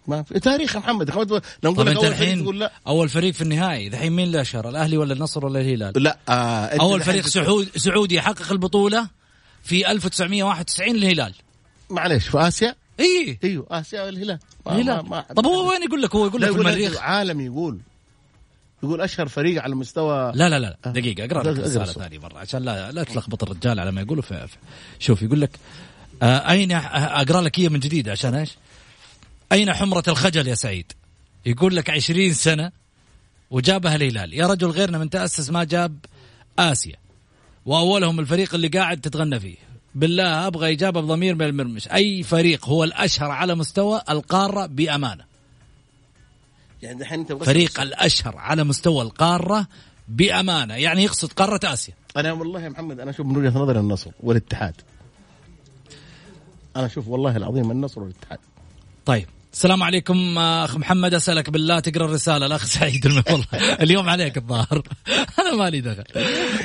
[0.07, 1.41] ما في تاريخ محمد محمد.
[1.63, 2.71] لو نقول أول فريق تقول لا.
[2.87, 3.87] أول فريق في النهائي.
[3.87, 8.15] الحين مين اللي اشهر الأهلي ولا النصر ولا الهلال؟ لا آه أول فريق سعودي سعودي
[8.15, 9.07] يحقق البطولة
[9.63, 11.33] في 1991 الهلال
[11.89, 15.09] معليش في آسيا؟ اي أيوه آسيا الهلال الهلال.
[15.09, 16.97] ما- طب هو وين يقول لك؟ هو يقول لك في المريخ.
[16.99, 17.79] عالمي يقول.
[18.83, 21.89] يقول أشهر فريق على مستوى لا لا لا دقيقة أقرأ لك الصوت.
[22.03, 24.23] ثانية مرة عشان لا لا تلخبط الرجال على ما يقولوا.
[24.99, 25.49] شوف يقول لك
[26.23, 28.49] آه أين أقرأ لك اياه من جديد عشان إيش؟
[29.51, 30.91] أين حمرة الخجل يا سعيد؟
[31.45, 32.71] يقول لك 20 سنة
[33.51, 34.33] وجابها الهلال.
[34.33, 35.97] يا رجل غيرنا من تأسس ما جاب
[36.59, 36.95] آسيا.
[37.65, 39.55] وأولهم الفريق اللي قاعد تتغنى فيه.
[39.95, 41.87] بالله أبغى إجابة بضمير من المرمش.
[41.87, 45.23] أي فريق هو الأشهر على مستوى القارة بأمانة.
[46.81, 49.67] يعني دحين أنت فريق الأشهر على مستوى القارة
[50.07, 50.75] بأمانة.
[50.75, 51.93] يعني يقصد قارة آسيا.
[52.17, 54.75] أنا والله يا محمد أنا أشوف من وجهة نظري النصر والاتحاد.
[56.75, 58.39] أنا أشوف والله العظيم النصر والاتحاد.
[59.05, 59.27] طيب.
[59.53, 63.23] السلام عليكم أخ محمد أسألك بالله تقرأ الرسالة الأخ سعيد الم...
[63.29, 64.83] والله اليوم عليك الظاهر.
[65.39, 66.03] أنا مالي دخل.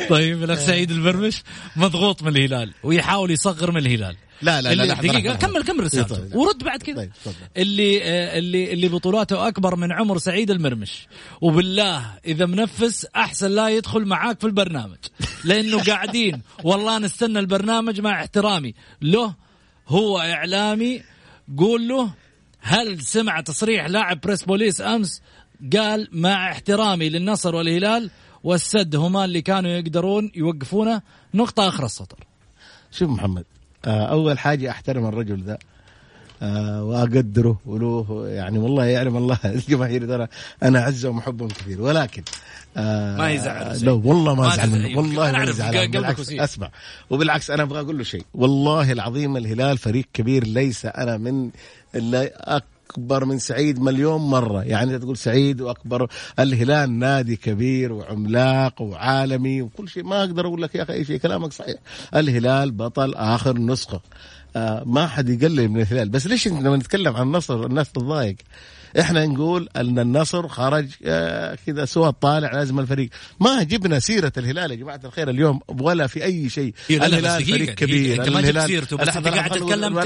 [0.08, 1.42] طيب الأخ سعيد المرمش
[1.76, 4.16] مضغوط من الهلال ويحاول يصغر من الهلال.
[4.42, 5.34] لا، لا، لا، دقيقة.
[5.34, 6.14] كمل كمل رسالته.
[6.14, 6.36] طيب، طيب.
[6.36, 6.96] ورد بعد كذا.
[6.96, 7.10] طيب،.
[7.56, 11.06] اللي آه، اللي اللي بطولاته أكبر من عمر سعيد المرمش
[11.40, 14.98] وبالله إذا منفس أحسن لا يدخل معاك في البرنامج.
[15.44, 18.74] لأنه قاعدين والله نستنى البرنامج مع احترامي.
[19.02, 19.34] له
[19.88, 21.02] هو إعلامي
[21.58, 22.25] قول له
[22.66, 25.22] هل سمع تصريح لاعب بريس بوليس أمس؟
[25.76, 28.10] قال مع احترامي للنصر والهلال
[28.44, 31.02] والسد هما اللي كانوا يقدرون يوقفونه.
[31.34, 32.26] نقطة آخر السطر.
[32.90, 33.44] شوف محمد
[33.86, 35.58] آه أول حاجة أحترم الرجل ذا
[36.42, 40.28] آه وأقدره وله يعني والله يعلم الله الجماهير ترى
[40.62, 41.82] أنا اعزهم وحبهم كثير.
[41.82, 42.22] ولكن
[42.76, 44.70] آه ما يزعل لا والله ما أزعل.
[44.70, 44.98] منه.
[44.98, 46.32] والله ما يزعل بالعكس.
[46.32, 46.70] أسمع.
[47.10, 48.22] وبالعكس أنا أبغى أقول له شيء.
[48.34, 51.50] والله العظيم الهلال فريق كبير ليس أنا من
[51.94, 54.62] اللي أكبر من سعيد مليون مرة.
[54.62, 56.08] يعني تقول سعيد وأكبر.
[56.38, 60.04] الهلال نادي كبير وعملاق وعالمي وكل شيء.
[60.04, 61.16] ما أقدر أقول لك يا أخي أي شيء.
[61.16, 61.76] كلامك صحيح.
[62.16, 64.00] الهلال بطل آخر نسخة.
[64.56, 66.08] آه ما حد يقلل من الهلال.
[66.08, 68.36] بس ليش لما نتكلم عن النصر الناس تتضايق؟
[69.00, 73.08] إحنا نقول أن النصر خرج آه كذا سوى طالع لازم الفريق
[73.40, 77.74] ما جبنا سيرة الهلال يا جماعة الخير اليوم ولا في أي شيء الهلال فريق.
[77.74, 79.98] كبير أنت ما جبت الهلال- سيرته، بس قاعد تتكلم-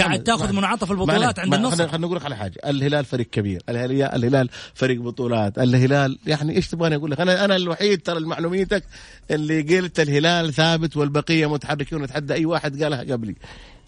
[0.00, 0.22] قاعد.
[0.22, 1.38] تاخذ منعطف البطولات.
[1.38, 1.88] عند النصر.
[1.88, 6.68] خلنا نقول لك على حاجة الهلال فريق كبير الهلال الهلال فريق بطولات الهلال يعني إيش
[6.68, 8.84] تبغاني أقول لك أنا أنا الوحيد ترى معلوميتك
[9.30, 13.34] اللي قلت الهلال ثابت والبقية متحركين ونتحدى أي واحد قالها قبلي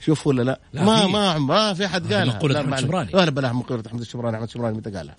[0.01, 1.07] شوف ولا لا, لا، ما.
[1.07, 2.83] ما ما في احد قالها مقولة لا، أحمد معلش.
[2.85, 3.11] الشمراني.
[3.15, 5.15] ولا بلا مقولة أحمد الشمراني أحمد الشمراني متى قالها.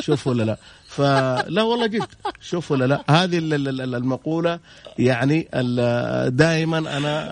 [0.00, 0.58] شوف ولا لا
[0.88, 2.02] فلا والله جد
[2.40, 4.58] شوف ولا لا هذه ال- ال- ال- المقولة
[4.98, 5.48] يعني
[6.30, 7.28] دائما أنا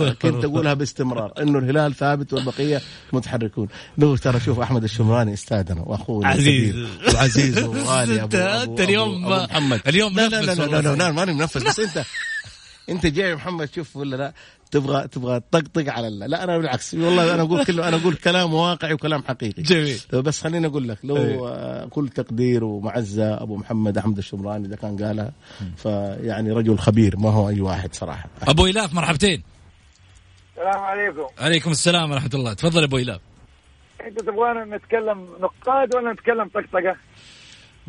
[0.00, 2.80] آه، كنت أقولها باستمرار إنه الهلال ثابت والبقية
[3.12, 3.68] متحركون
[3.98, 6.74] لو ترى شوف أحمد الشمراني أستاذنا وأخونا عزيز.
[7.14, 8.36] وعزيز وغالي أنت- أبو-
[8.68, 10.80] أنت اليوم أبو- أبو محمد اليوم لا لا منفس لا لا, والله.
[10.94, 12.04] لا, لا ماني منفس بس أنت
[12.88, 14.32] انت جاي يا محمد شوف ولا لا؟
[14.70, 16.94] تبغى تبغى تطقطق على ال- لا أنا بالعكس.
[16.94, 19.62] والله أنا أقول كله أنا أقول كلام واقعي وكلام حقيقي.
[19.62, 19.98] جميل.
[20.12, 21.46] بس خليني أقول لك لو.
[21.48, 25.32] آه، كل تقدير ومعزة أبو محمد أحمد الشمراني إذا كان قالها
[25.76, 28.28] فيعني رجل خبير ما هو أي واحد صراحة.
[28.42, 29.42] أبو إيلاف مرحبتين.
[30.56, 31.26] السلام عليكم.
[31.38, 32.52] عليكم السلام ورحمة الله.
[32.52, 33.20] تفضل يا أبو إيلاف.
[34.06, 36.96] انت تبغانا نتكلم نقاد ولا نتكلم طقطقة؟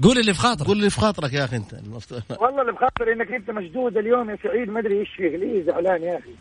[0.03, 0.67] قول اللي في خاطرك.
[0.67, 1.73] قول اللي في خاطرك يا أخي أنت.
[1.73, 5.63] المفتوح والله اللي بخاطر إنك أنت مشدود اليوم يا سعيد ما أدري إيش فيه ليه
[5.65, 6.35] زعلان يا أخي.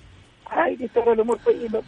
[0.47, 1.83] عادي ترى الأمور طيبة.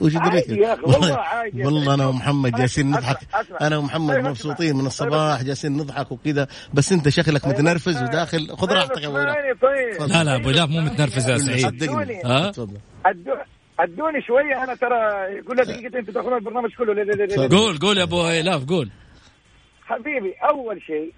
[0.00, 1.64] وش عادي يا أخي، والله عادي.
[1.64, 2.06] والله أنا.
[2.06, 3.18] ومحمد جالسين نضحك.
[3.60, 4.76] أنا ومحمد مبسوطين.
[4.76, 6.46] من الصباح جالسين نضحك وكذا.
[6.74, 8.02] بس أنت شكلك طيب، متنرفز.
[8.02, 8.48] وداخل.
[8.56, 9.16] خذ طيب، راحتك يا أبو
[9.62, 10.10] طيب.
[10.10, 11.60] لا لا أبو ايلاف مو متنرفز يا سعيد.
[11.60, 12.78] صدقني ها؟ تفضل.
[13.80, 17.48] ادوني شوية أنا ترى دقيقة أنت تاخذون البرنامج كله.
[17.48, 18.90] قول قول يا أبو ايلاف قول.
[19.86, 21.12] حبيبي أول شيء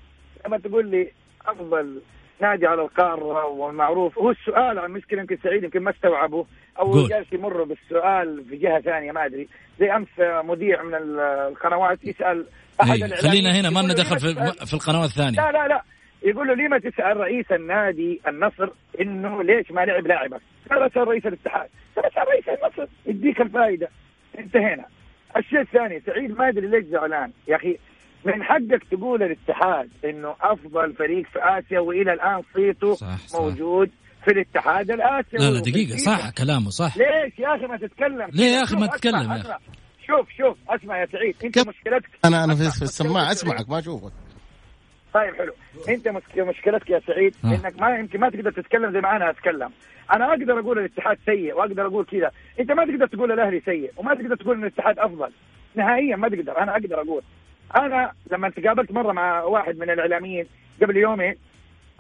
[0.47, 1.11] لما تقول لي
[1.47, 2.01] أفضل
[2.41, 6.47] نادي على القارة والمعروف هو السؤال عن مشكله يمكن سعيد يمكن ما استوعبه
[6.79, 7.07] أو.
[7.07, 9.49] جالس يمر بالسؤال في جهة ثانية ما أدري
[9.81, 10.09] زي أمس
[10.45, 12.47] مذيع من ال- القنوات يسأل
[12.83, 14.35] أحد إيه، خلينا هنا ما لنا دخل في
[14.67, 15.83] في القنوات الثانية لا لا لا
[16.23, 18.69] يقول له ليه ما تسأل رئيس النادي النصر
[19.01, 23.89] إنه ليش ما لعب لاعبك؟ قال أسأل رئيس الاتحاد، أسأل رئيس النصر يديك الفائدة
[24.39, 24.85] انتهينا.
[25.37, 27.79] الشيء الثاني سعيد ما أدري ليش زعلان يا أخي
[28.25, 33.41] من حقك تقول الاتحاد إنه أفضل فريق في آسيا وإلى الآن صيته صح، صح.
[33.41, 33.91] موجود
[34.25, 35.97] في الاتحاد الآسيوي لا لا دقيقة.
[35.97, 39.41] صح كلامه صح ليش يا أخي ما تتكلم ليه يا أخي ما تتكلم أسمع، يا
[39.41, 39.59] أخي؟ أسمع.
[40.07, 43.79] شوف شوف أسمع يا سعيد أنت كيف؟ مشكلتك أنا أنا في في السماعه أسمعك ما
[43.79, 44.13] أشوفك
[45.15, 45.53] طيب حلو
[45.89, 47.49] أنت مشك- مشكلتك يا سعيد آه.
[47.49, 49.71] إنك ما يمكن ما تقدر تتكلم زي ما أنا أتكلم
[50.13, 54.15] أنا أقدر أقول الاتحاد سيء وأقدر أقول كذا أنت ما تقدر تقول الأهلي سيء وما
[54.15, 55.31] تقدر تقول إن الاتحاد أفضل
[55.75, 57.23] نهائيا ما تقدر أنا أقدر أقول
[57.77, 60.47] أنا لما تقابلت مرة مع واحد من الإعلاميين
[60.83, 61.35] قبل يومين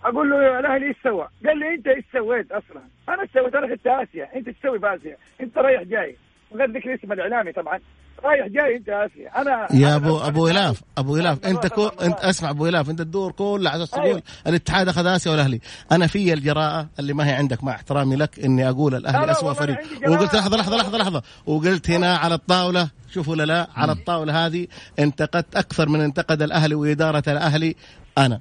[0.04, 3.76] أقول له الأهلي إيش سوى؟ قال لي أنت إيش سويت أصلا؟ أنا إيش سويت؟ أنا
[3.76, 6.16] في آسيا، أنت تسوي في اسيا؟ أنت رايح جاي
[6.54, 7.80] غير ذكر اسم الإعلامي طبعا
[8.24, 10.82] رايح جاي انت اسيا أنا يا أنا- ابو أنا- أبو إلاف.
[10.98, 14.22] أبو إلاف أنت كو أنت اسمع أبو إلاف أنت تدور كلها على أساس تقول أيوة.
[14.46, 15.60] الاتحاد أخذ آسيا والاهلي
[15.92, 19.32] أنا في الجراءة اللي ما هي عندك مع احترامي لك إني أقول لا الاهلي لا
[19.32, 19.78] اسوء فريق.
[20.08, 21.22] وقلت لحظة لحظة لحظة لحظة.
[21.46, 24.66] وقلت هنا على الطاولة شوفوا لا لا على الطاولة هذه
[24.98, 27.74] انتقدت أكثر من انتقد الأهلي وإدارة الأهلي
[28.18, 28.40] أنا.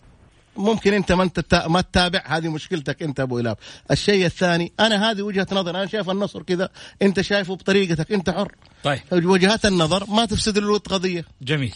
[0.58, 3.58] ممكن انت ما انت ما تتابع هذه مشكلتك انت أبو الاف
[3.91, 6.70] الشيء الثاني أنا هذه وجهة نظر أنا شايف النصر كذا
[7.02, 8.56] أنت شايفه بطريقتك أنت حر.
[8.84, 9.00] طيب.
[9.12, 11.26] وجهات النظر ما تفسد الود قضية.
[11.41, 11.76] جميل.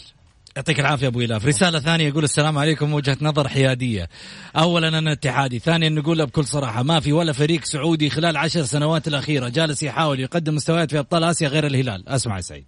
[0.56, 4.08] يعطيك العافية أبو الاف رسالة ثانية يقول السلام عليكم وجهة نظر حيادية.
[4.56, 9.08] اولا أنا اتحادي ثانيا نقولها بكل صراحة ما في ولا فريق سعودي خلال عشر سنوات
[9.08, 12.08] الأخيرة جالس يحاول يقدم مستويات في أبطال آسيا غير الهلال.
[12.08, 12.64] أسمع يا سعيد.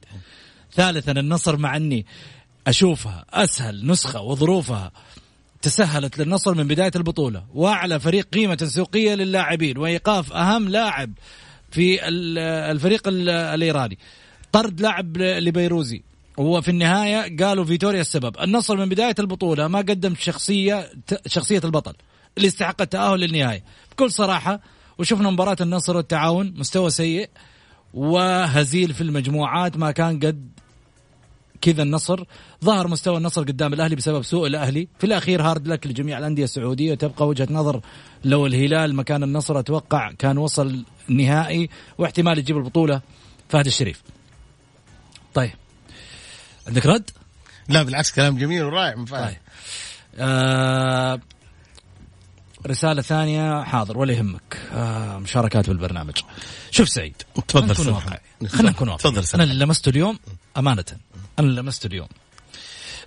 [0.73, 2.07] ثالثا النصر مع أني
[2.67, 4.93] أشوفها أسهل نسخة وظروفها
[5.65, 11.13] تسهلت للنصر من بداية البطولة وأعلى فريق قيمة سوقية للاعبين وإيقاف أهم لاعب
[11.71, 13.99] في ال- الفريق ال- الإيراني.
[14.53, 16.03] طرد لاعب لبيروزي
[16.39, 18.37] وفي النهاية قالوا فيتوريا السبب.
[18.43, 21.93] النصر من بداية البطولة ما قدم شخصية ت- شخصية البطل
[22.37, 23.65] اللي استحق التأهل للنهاية.
[23.93, 24.61] بكل صراحة
[24.99, 27.29] وشفنا مباراة النصر والتعاون مستوى سيء
[27.95, 30.49] وهزيل في المجموعات ما كان قد
[31.65, 32.25] كذا النصر.
[32.65, 34.89] ظهر مستوى النصر قدام الأهلي بسبب سوء الأهلي.
[34.99, 37.81] في الأخير هارد لك لجميع الأندية السعودية وتبقى وجهة نظر.
[38.25, 43.01] لو الهلال مكان النصر أتوقع كان وصل نهائي واحتمال يجيب البطولة.
[43.49, 44.03] فهد الشريف.
[45.35, 45.51] طيب.
[46.67, 47.11] عندك رد؟
[47.69, 49.29] لا بالعكس كلام جميل ورائع من فهد.
[49.29, 49.37] طيب.
[50.19, 51.21] آه
[52.67, 53.63] رسالة ثانية.
[53.63, 54.59] حاضر ولا يهمك.
[54.73, 56.15] آه مشاركات بالبرنامج.
[56.71, 58.03] شوف سعيد تفضل خلينا نكون.
[58.03, 58.49] واقعي.
[58.49, 59.25] خلينا نكون واقعي.
[59.35, 60.19] أنا اللي لمسته اليوم
[60.57, 60.85] أمانة.
[61.39, 62.09] أنا لمسته اليوم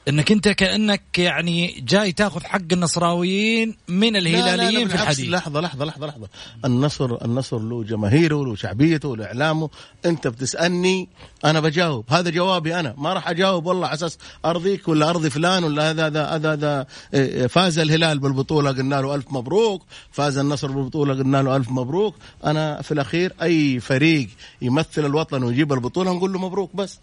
[0.07, 5.29] إنك أنت كأنك يعني جاي تاخذ حق النصراويين من لا، لا، لا، الهلاليين في الحديث.
[5.29, 6.27] لحظة لحظة لحظة لحظة.
[6.65, 9.69] النصر النصر له جماهيره له شعبيته له إعلامه.
[10.05, 11.09] أنت بتسألني
[11.45, 12.05] أنا بجاوب.
[12.09, 12.93] هذا جوابي أنا.
[12.97, 16.87] ما راح أجاوب والله على أساس أرضيك ولا ارضي فلان ولا هذا هذا هذا هذا.
[17.13, 19.83] إيه، فاز الهلال بالبطولة قلنا له ألف مبروك.
[20.11, 22.15] فاز النصر بالبطولة قلنا له ألف مبروك.
[22.45, 24.29] أنا في الأخير أي فريق
[24.61, 26.99] يمثل الوطن ويجيب البطولة نقول له مبروك بس.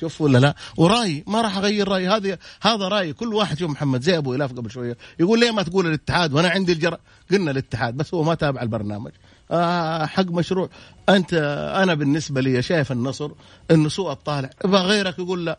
[0.00, 2.08] شوف ولا لا؟ ورأيي ما راح أغير رأيي.
[2.08, 3.12] هذا هذا رأيي.
[3.12, 6.48] كل واحد شوف محمد زي أبو إلاف قبل شوية يقول ليه ما تقول الاتحاد؟ وأنا
[6.48, 6.98] عندي الجرأة
[7.30, 9.10] قلنا الاتحاد بس هو ما تابع البرنامج.
[9.50, 10.68] آه حق مشروع.
[11.08, 11.34] أنت
[11.82, 13.30] أنا بالنسبة لي شايف النصر
[13.70, 14.50] إنه سوء الطالع.
[14.66, 15.58] غيرك يقول لا.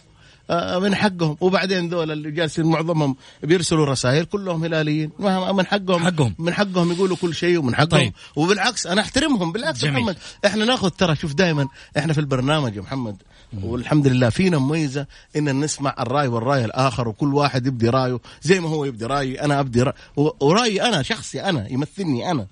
[0.81, 1.37] من حقهم.
[1.41, 5.11] وبعدين دول اللي جالسين معظمهم بيرسلوا رسائل كلهم هلاليين.
[5.19, 6.05] من حقهم.
[6.05, 6.35] حقهم.
[6.39, 7.89] من حقهم يقولوا كل شيء ومن حقهم.
[7.89, 8.13] طيب.
[8.35, 9.51] وبالعكس أنا أحترمهم.
[9.51, 9.93] بالعكس جميل.
[9.93, 13.15] محمد إحنا ناخذ ترى شوف دائما إحنا في البرنامج يا محمد.
[13.63, 18.69] والحمد لله فينا مميزة إن نسمع الرأي والرأي الآخر وكل واحد يبدي رأيه زي ما
[18.69, 19.93] هو يبدي رأيي أنا أبدي رأي.
[20.15, 22.47] ورأيي أنا شخصي أنا يمثلني أنا.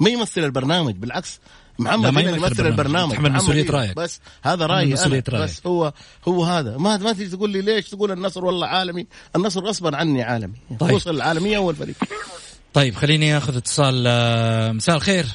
[0.00, 0.94] ما يمثل البرنامج.
[0.94, 1.40] بالعكس
[1.80, 2.66] محمد لا، ما يمثل البرنامج.
[2.66, 3.96] البرنامج تحمل محمد مسؤولية إيه، رأيك.
[3.96, 5.22] بس هذا رأيي أنا.
[5.28, 5.30] رأيك.
[5.30, 5.92] بس هو
[6.28, 6.76] هو هذا.
[6.76, 10.54] ما ما تيجي تقول لي ليش تقول النصر والله عالمي؟ النصر غصبا عني عالمي.
[10.80, 10.92] طيب.
[10.92, 11.96] وصل العالمية اول فريق
[12.74, 15.26] طيب خليني آخذ اتصال آه، مساء الخير.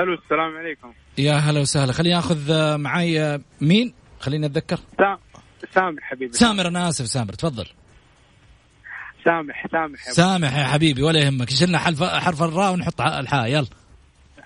[0.00, 0.92] ألو السلام عليكم.
[1.18, 1.92] يا هلا وسهلا.
[1.92, 4.78] خليني آخذ آه، معي آه، مين؟ خليني أتذكر.
[4.98, 5.18] سام
[5.74, 6.32] سامح حبيبي.
[6.32, 7.66] سامر أنا آسف سامر تفضل.
[9.24, 11.50] سامح سامح يا سامح يا حبيبي ولا يهمك.
[11.50, 13.46] شلنا حرف حرف الراء ونحط الحاء.
[13.46, 13.66] يلا.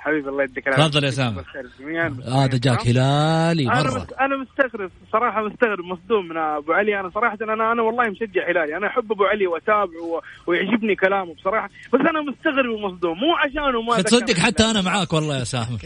[0.02, 0.84] حبيبي الله يديك العافية.
[0.84, 1.44] تفضل يا
[1.80, 2.16] جميعا.
[2.28, 3.98] هذا جاك هلالي أنا مرة.
[3.98, 4.12] مست...
[4.12, 7.00] أنا مستغرب صراحة مستغرب مصدوم من أبو علي.
[7.00, 8.76] أنا صراحة أنا أنا والله مشجع هلالي.
[8.76, 10.20] أنا أحب أبو علي وأتابعه و...
[10.46, 11.68] ويعجبني كلامه بصراحة.
[11.92, 13.18] بس أنا مستغرب ومصدوم.
[13.18, 15.80] مو عشانه ما تصدق حتى أنا معاك والله يا سامر.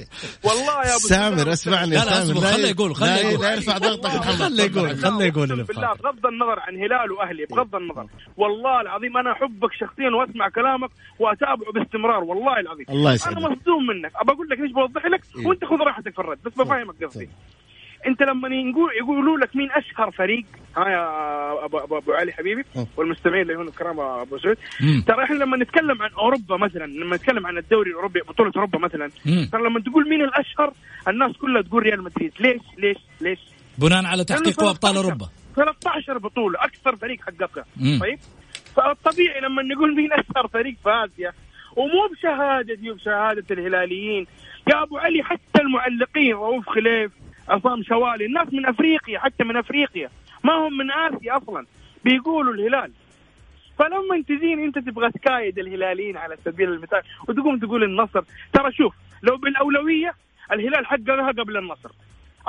[0.44, 2.40] والله يا أبو سامر اسمعني يا سامر.
[2.40, 3.44] خليه يقول، خليه يقول.
[3.44, 4.96] لا يرفع ضغطك خليه يقول.
[4.96, 5.48] خليه يقول.
[5.48, 8.06] بغض النظر عن هلال وأهلي بغض النظر.
[8.36, 12.86] والله العظيم أنا أحبك شخصيا وأسمع كلامك وأتابعه باستمرار والله العظيم.
[12.90, 13.36] الله يسعدك.
[13.36, 14.05] أنا مصدوم منك.
[14.16, 15.46] ابى أقول لك ليش بوضح لك؟ إيه.
[15.46, 17.28] وأنت خذ راحتك في الرد بس بفهمك قصدي.
[18.06, 20.44] أنت لما يقول يقولوا لك مين أشهر فريق
[20.76, 22.86] ها يا ابو ابو, أبو علي حبيبي أه.
[22.96, 24.56] والمستمعين اللي هنا الكرام أبو سعود.
[25.06, 29.10] ترى إحنا لما نتكلم عن أوروبا مثلا لما نتكلم عن الدوري الأوروبي بطولة أوروبا مثلا.
[29.52, 30.72] ترى لما تقول مين الأشهر
[31.08, 32.32] الناس كلها تقول ريال مدريد.
[32.40, 33.38] ليش؟ ليش؟ ليش؟
[33.78, 35.28] بناء على تحقيق أبطال 13 أوروبا.
[35.56, 37.64] 13 بطولة أكثر فريق حققها.
[38.00, 38.18] طيب؟
[38.76, 41.32] فالطبيعي لما نقول مين أشهر فريق في آسيا
[41.76, 44.26] ومو بشهادتي وبشهاده الهلاليين.
[44.70, 47.12] يا أبو علي حتى المعلقين رؤوف خليف
[47.48, 50.10] عصام شوالي الناس من أفريقيا حتى من أفريقيا.
[50.44, 51.66] ما هم من آسيا أصلا.
[52.04, 52.92] بيقولوا الهلال.
[53.78, 58.22] فلما تجيني أنت تبغى تكايد الهلاليين على سبيل المثال وتقوم تقول النصر.
[58.52, 60.14] ترى شوف لو بالأولوية
[60.52, 61.90] الهلال حققها قبل النصر.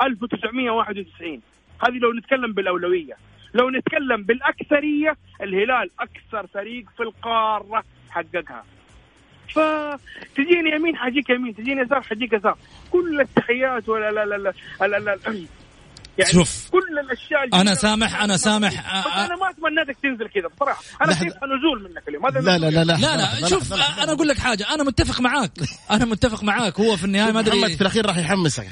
[0.00, 1.40] 1991
[1.82, 3.14] هذه لو نتكلم بالأولوية.
[3.54, 8.64] لو نتكلم بالأكثرية الهلال أكثر فريق في القارة حققها.
[9.48, 12.56] فتجيني يمين حجيك يمين تجيني يسار حجيك يسار
[12.90, 15.46] كل التحيات ولا لا لا لا, لا, لا, لا
[16.18, 21.14] يعني شوف كل الاشياء أنا سامح أنا سامح أنا ما اتمنىتك تنزل كذا بصراحه أنا
[21.14, 24.38] شايف نزول منك اليوم هذا لا لا لا لا, لا, لا, شوف أنا أقول لك
[24.38, 25.52] حاجة أنا متفق معاك
[25.90, 28.66] أنا متفق معاك هو في النهايه ما ادري محمد في الاخير راح يحمسك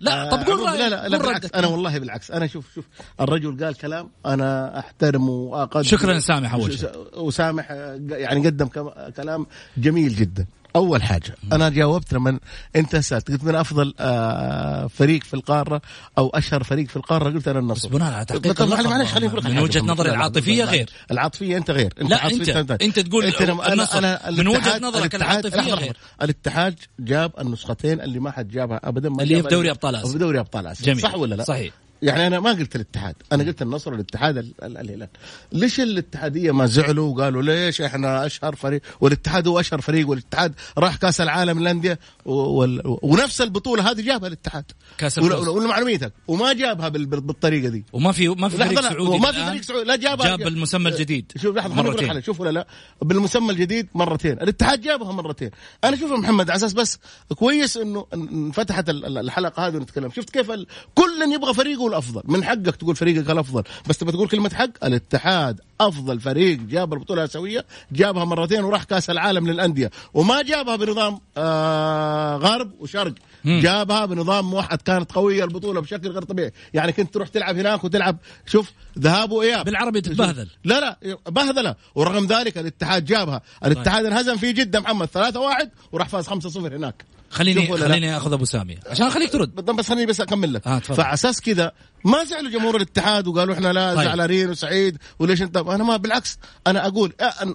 [0.00, 2.30] لا طب قول لا لا, لا بالعكس أنا والله بالعكس.
[2.30, 2.84] أنا شوف شوف
[3.20, 5.82] الرجل قال كلام أنا احترمه وأقدر.
[5.82, 6.90] شكرا سامح أول شيء.
[7.16, 7.70] وسامح
[8.10, 8.68] يعني قدم
[9.16, 9.46] كلام
[9.76, 10.46] جميل جدا.
[10.76, 12.38] أول حاجة أنا جاوبت لما
[12.76, 15.82] أنت سألت قلت من أفضل آه فريق في القارة
[16.18, 17.88] أو أشهر فريق في القارة؟ قلت أنا النصر.
[17.88, 20.90] بناء على تحقيق معلش خليني من وجهة نظري العاطفية غير.
[21.10, 21.94] العاطفية أنت غير.
[22.00, 25.96] أنت لا أنت انت, أنت تقول أنت أنا أنا من وجهة نظرك العاطفية غير.
[26.22, 30.12] الاتحاد جاب النسختين اللي ما حد جابها ابدا اللي هي في دوري أبطال آسيا.
[30.12, 30.94] في دوري أبطال آسيا.
[30.94, 31.72] صح ولا لا؟ صحيح.
[32.02, 33.14] يعني أنا ما قلت الاتحاد.
[33.32, 35.08] أنا قلت النصر والاتحاد الهلال.
[35.52, 40.96] ليش الاتحادية ما زعلوا وقالوا ليش إحنا أشهر فريق والاتحاد هو أشهر فريق والاتحاد راح
[40.96, 44.64] كأس العالم للأندية ونفس البطولة هذه جابها الاتحاد.
[44.98, 47.84] كأس ولمعلوميتك وما جابها بالطريقة دي.
[47.92, 49.84] وما في ما في فريق سعودي ما في فريق سعودي.
[49.84, 51.32] لا جابها جاب بالمسمى الجديد.
[51.36, 52.22] شوف لحظه مرتين.
[52.22, 52.66] شوف ولا لا
[53.02, 54.32] بالمسمى الجديد مرتين.
[54.32, 55.50] الاتحاد جابها مرتين.
[55.84, 56.98] أنا شوف محمد على أساس بس
[57.36, 60.10] كويس إنه انفتحت الحلقة هذه ونتكلم.
[60.10, 60.52] شفت كيف
[60.94, 63.62] كل يبغى فريقه الافضل من حقك تقول فريقك الأفضل.
[63.88, 69.10] بس تبغى تقول كلمة حق؟ الاتحاد أفضل فريق جاب البطولة الآسيوية جابها مرتين وراح كأس
[69.10, 69.90] العالم للأندية.
[70.14, 73.14] وما جابها بنظام آه غرب وشرق.
[73.44, 73.60] مم.
[73.60, 76.52] جابها بنظام موحد كانت قوية البطولة بشكل غير طبيعي.
[76.74, 78.16] يعني كنت تروح تلعب هناك وتلعب
[78.46, 79.64] شوف ذهاب وإياب.
[79.64, 83.42] بالعربي تتبهذل لا لا بهذله ورغم ذلك الاتحاد جابها.
[83.64, 85.08] الاتحاد انهزم في جده محمد.
[85.08, 87.04] 3 1 وراح فاز 5 0 هناك.
[87.30, 88.78] خليني خليني أخذ أبو سامي.
[88.86, 89.54] عشان خليك ترد.
[89.54, 90.66] بس خليني بس أكمل لك.
[90.66, 91.72] آه فاساس كذا
[92.04, 94.04] ما زعلوا جمهور الاتحاد وقالوا إحنا لا طيب.
[94.04, 97.12] زعلانين وسعيد وليش أنت؟ أنا ما بالعكس أنا أقول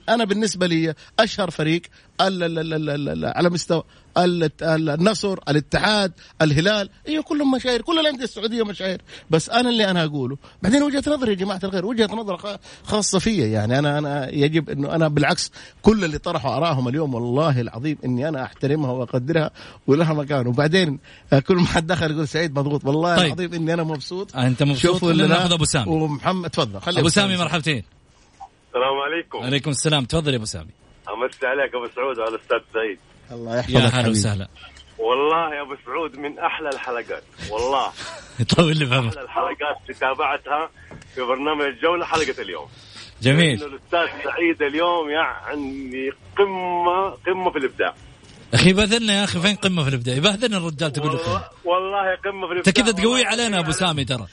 [0.09, 1.81] أنا بالنسبة لي أشهر فريق
[2.19, 3.83] على مستوى
[4.17, 6.11] النصر الاتحاد
[6.41, 9.01] الهلال أيوه كلهم مشاهير كل الأندية السعودية مشاهير.
[9.29, 13.45] بس أنا اللي أنا أقوله بعدين وجهة نظري يا جماعة الخير وجهة نظر خاصة فيا
[13.45, 13.79] يعني.
[13.79, 15.51] أنا أنا يجب إنه أنا بالعكس
[15.81, 19.51] كل اللي طرحوا آرائهم اليوم والله العظيم إني أنا أحترمها وأقدرها
[19.87, 20.47] ولها مكان.
[20.47, 20.99] وبعدين
[21.47, 23.25] كل ما حد دخل يقول سعيد مضغوط والله طيب.
[23.25, 24.35] العظيم إني أنا مبسوط.
[24.35, 25.91] أنت مبسوط؟ ولا ناخذ أبو سامي.
[25.91, 27.83] ومحمد تفضل خلي أبو سامي مرحبتين.
[28.67, 29.37] السلام عليكم.
[29.37, 30.05] عليكم السلام.
[30.05, 30.71] تفضل يا أبو سامي.
[31.09, 32.99] امسي عليك أبو سعود وعلى الأستاذ سعيد.
[33.31, 34.47] الله يحفظك يا هلا وسهلا.
[34.97, 37.91] والله يا أبو سعود من أحلى الحلقات والله.
[38.55, 40.69] طول لي فهمك أحلى الحلقات اللي تابعتها
[41.15, 42.67] في برنامج الجوله حلقة اليوم.
[43.21, 43.63] جميل.
[43.63, 47.93] الأستاذ سعيد اليوم يعني قمة قمة في الإبداع.
[48.53, 52.53] أخي بهذلنا يا أخي فين قمة في الإبداع؟ بهذلنا الرجال تقول والله, والله قمة في
[52.53, 54.27] الابداع أنت كذا تقوي علينا أبو سامي ترى.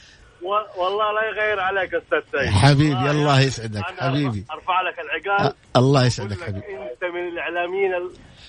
[0.77, 2.49] والله لا يغير عليك أستاذ سعيد.
[2.49, 4.45] حبيبي الله يسعدك حبيبي.
[4.51, 5.53] أرفع لك العقال.
[5.75, 6.65] الله يسعدك حبيبي.
[6.67, 7.91] أنت من الإعلاميين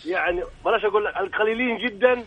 [0.06, 2.24] يعني بلاش أقول لك القليلين جدا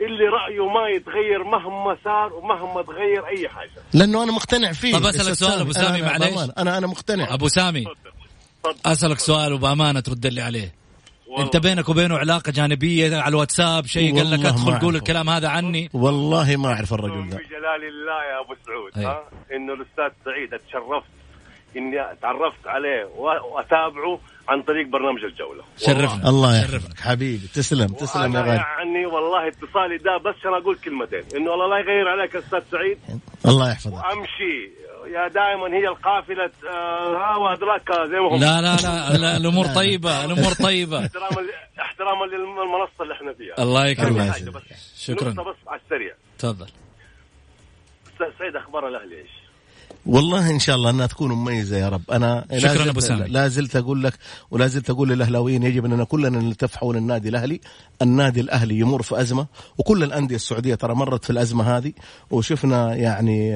[0.00, 3.70] اللي رأيه ما يتغير مهما صار ومهما تغير أي حاجة.
[3.94, 4.92] لأنه أنا مقتنع فيه.
[4.96, 6.02] طب أسألك سؤال أبو سامي.
[6.02, 6.38] معليش.
[6.58, 7.34] أنا أنا مقتنع.
[7.34, 7.84] أبو سامي.
[8.86, 10.74] أسألك سؤال وبأمانة ترد لي عليه.
[11.38, 15.90] أنت بينك وبينه علاقة جانبية على الواتساب شيء قال لك أدخل قول الكلام هذا عني؟
[15.94, 17.36] والله ما أعرف الرجل ده.
[17.36, 19.22] بجلال الله يا أبو سعود ها؟
[19.56, 21.08] إنه الأستاذ سعيد أتشرفت
[21.76, 23.04] إني تعرفت عليه
[23.54, 24.20] وأتابعه.
[24.48, 25.64] عن طريق برنامج الجولة.
[25.78, 26.28] شرفنا.
[26.28, 27.00] الله يحفظك.
[27.00, 28.64] حبيبي تسلم تسلم يا غالي.
[28.78, 31.24] يعني والله اتصالي ده بس عشان أقول كلمتين.
[31.36, 32.98] إنه الله لا يغير عليك أستاذ سعيد.
[33.46, 34.04] الله يحفظك.
[34.12, 34.70] امشي
[35.14, 38.40] يا دائما هي القافلة آه وأدراك زي ما هم.
[38.40, 40.98] لا لا لا, لا الأمور طيبة الأمور طيبة.
[41.00, 41.46] احتراما
[41.80, 43.54] احتراما للمنصة اللي إحنا فيها.
[43.58, 44.32] الله يكرمك.
[44.98, 45.30] شكرا.
[45.30, 46.14] بس على السريع.
[46.38, 46.66] تفضل.
[48.12, 49.30] أستاذ سعيد أخبار الأهلي إيش؟
[50.06, 52.10] والله إن شاء الله أنها تكون مميزة يا رب.
[52.10, 53.28] أنا شكرا أبو سامي.
[53.28, 54.14] لا زلت أقول لك
[54.50, 57.60] ولا زلت أقول للأهلاويين يجب أننا كلنا نلتف حول النادي الأهلي.
[58.02, 59.46] النادي الأهلي يمر في أزمة
[59.78, 61.92] وكل الأندية السعودية ترى مرت في الأزمة هذه
[62.30, 63.54] وشفنا يعني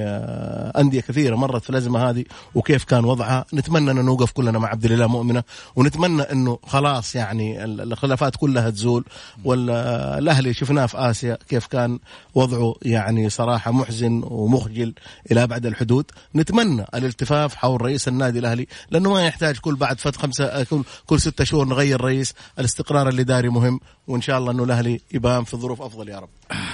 [0.78, 2.24] أندية كثيرة مرت في الأزمة هذه
[2.55, 3.44] وكيف كان وضعها.
[3.55, 5.42] نتمنى أن نوقف كلنا مع عبد الاله مؤمنة
[5.76, 9.05] ونتمنى أنه خلاص يعني الخلافات كلها تزول.
[9.44, 11.99] والاهلي شفناه في آسيا كيف كان
[12.34, 14.94] وضعه يعني صراحة محزن ومخجل
[15.32, 16.05] إلى ابعد الحدود.
[16.37, 21.20] نتمنى الالتفاف حول رئيس النادي الأهلي لأنه ما يحتاج كل بعد فت خمسة كل, كل
[21.20, 25.82] ستة شهور نغير رئيس الاستقرار الاداري مهم وإن شاء الله أنه الأهلي يبان في ظروف
[25.82, 26.28] أفضل يا رب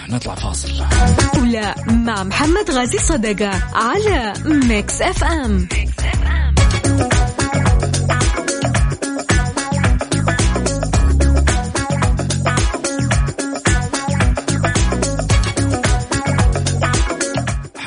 [0.09, 0.71] نطلع فاصل
[1.41, 6.42] ولا مع محمد غازي صدقة على Mix FM, Mix FM.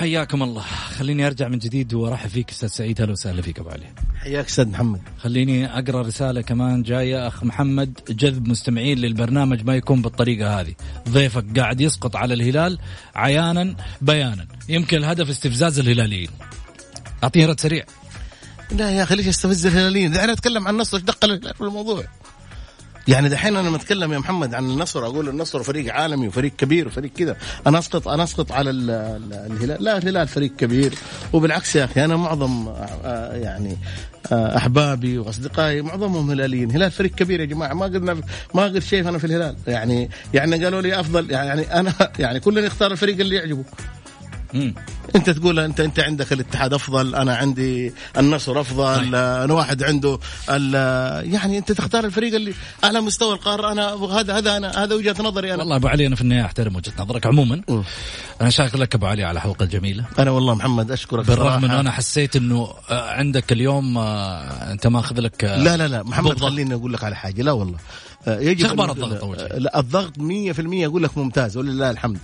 [0.05, 0.61] حياكم الله.
[0.97, 3.01] خليني أرجع من جديد وأرحب فيك أستاذ سعيد.
[3.01, 3.93] أهلا وسهلا فيك أبو علي.
[4.21, 5.01] حياك أستاذ محمد.
[5.17, 6.83] خليني أقرأ رسالة كمان.
[6.83, 10.73] جاية أخ محمد جذب مستمعين للبرنامج ما يكون بالطريقة هذه.
[11.09, 12.79] ضيفك قاعد يسقط على الهلال
[13.15, 14.47] عيانا بيانا.
[14.69, 16.29] يمكن الهدف استفزاز الهلاليين.
[17.23, 17.85] اعطيني رد سريع.
[18.71, 22.03] لا يا أخي ليش استفز الهلاليين؟ دحين اتكلم عن النصر إيش دخل في الموضوع؟
[23.07, 27.11] يعني دحين أنا بتكلم يا محمد عن النصر أقول النصر فريق عالمي وفريق كبير وفريق
[27.11, 27.37] كذا.
[27.67, 29.83] أنا اسقط أنا أسقط على الهلال.
[29.83, 30.93] لا الهلال فريق كبير.
[31.33, 33.77] وبالعكس يا أخي أنا معظم آه، يعني
[34.31, 36.71] آه، أحبابي وأصدقائي معظمهم هلاليين.
[36.71, 37.73] هلال فريق كبير يا جماعة.
[37.73, 38.21] ما قلنا
[38.53, 39.55] ما قلت شيء أنا في الهلال.
[39.67, 41.31] يعني يعني قالوا لي أفضل.
[41.31, 43.63] يعني أنا يعني كلنا يختار الفريق اللي يعجبه.
[44.55, 44.73] مم.
[45.15, 49.15] انت تقول انت انت عندك الاتحاد افضل أنا عندي النصر افضل طيب.
[49.15, 50.19] أنا واحد عنده
[51.31, 52.53] يعني انت تختار الفريق اللي
[52.83, 53.71] على مستوى القارة.
[53.71, 55.59] أنا هذا هذا أنا هذا وجهة نظري أنا.
[55.59, 57.25] والله أبو علي أنا في النهاية أحترم وجهة نظرك.
[57.25, 57.81] عموما م.
[58.41, 60.05] أنا شاكر لك أبو علي على الحلقة الجميلة.
[60.19, 65.19] أنا والله محمد أشكرك بالرغم إنه أنا حسيت إنه آه، عندك اليوم آه، أنت ماخذ
[65.19, 67.41] لك آه، لا لا لا محمد خليني أقول لك على حاجة.
[67.41, 67.77] لا والله.
[68.27, 70.19] يجب أخبار الضغط أول شيء؟ الضغط 100%
[70.85, 72.17] أقول لك ممتاز ولله الحمد.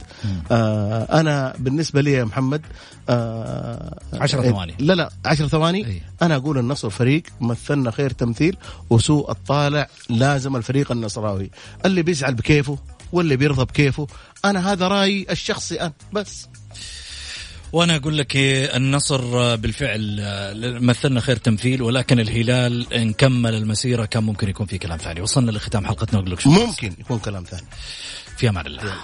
[0.51, 2.61] آه أنا بالنسبة لي يا محمد
[3.09, 4.75] 10 آه ثواني.
[4.79, 5.85] لا لا 10 ثواني.
[5.85, 6.01] أي.
[6.21, 8.57] أنا أقول النصر فريق مثلنا خير تمثيل
[8.89, 11.51] وسوء الطالع لازم الفريق النصراوي.
[11.85, 12.77] اللي بيزعل بكيفه
[13.11, 14.07] واللي بيرضى بكيفه
[14.45, 16.47] أنا هذا رأيي الشخصي أنا بس.
[17.73, 18.31] وأنا أقول لك
[18.75, 20.21] النصر بالفعل
[20.81, 25.21] مثلنا خير تمثيل ولكن الهلال إن كمل المسيرة كان ممكن يكون في كلام ثاني.
[25.21, 27.67] وصلنا لختام حلقتنا أقول لك ممكن يكون كلام ثاني.
[28.37, 28.95] في أمان الله.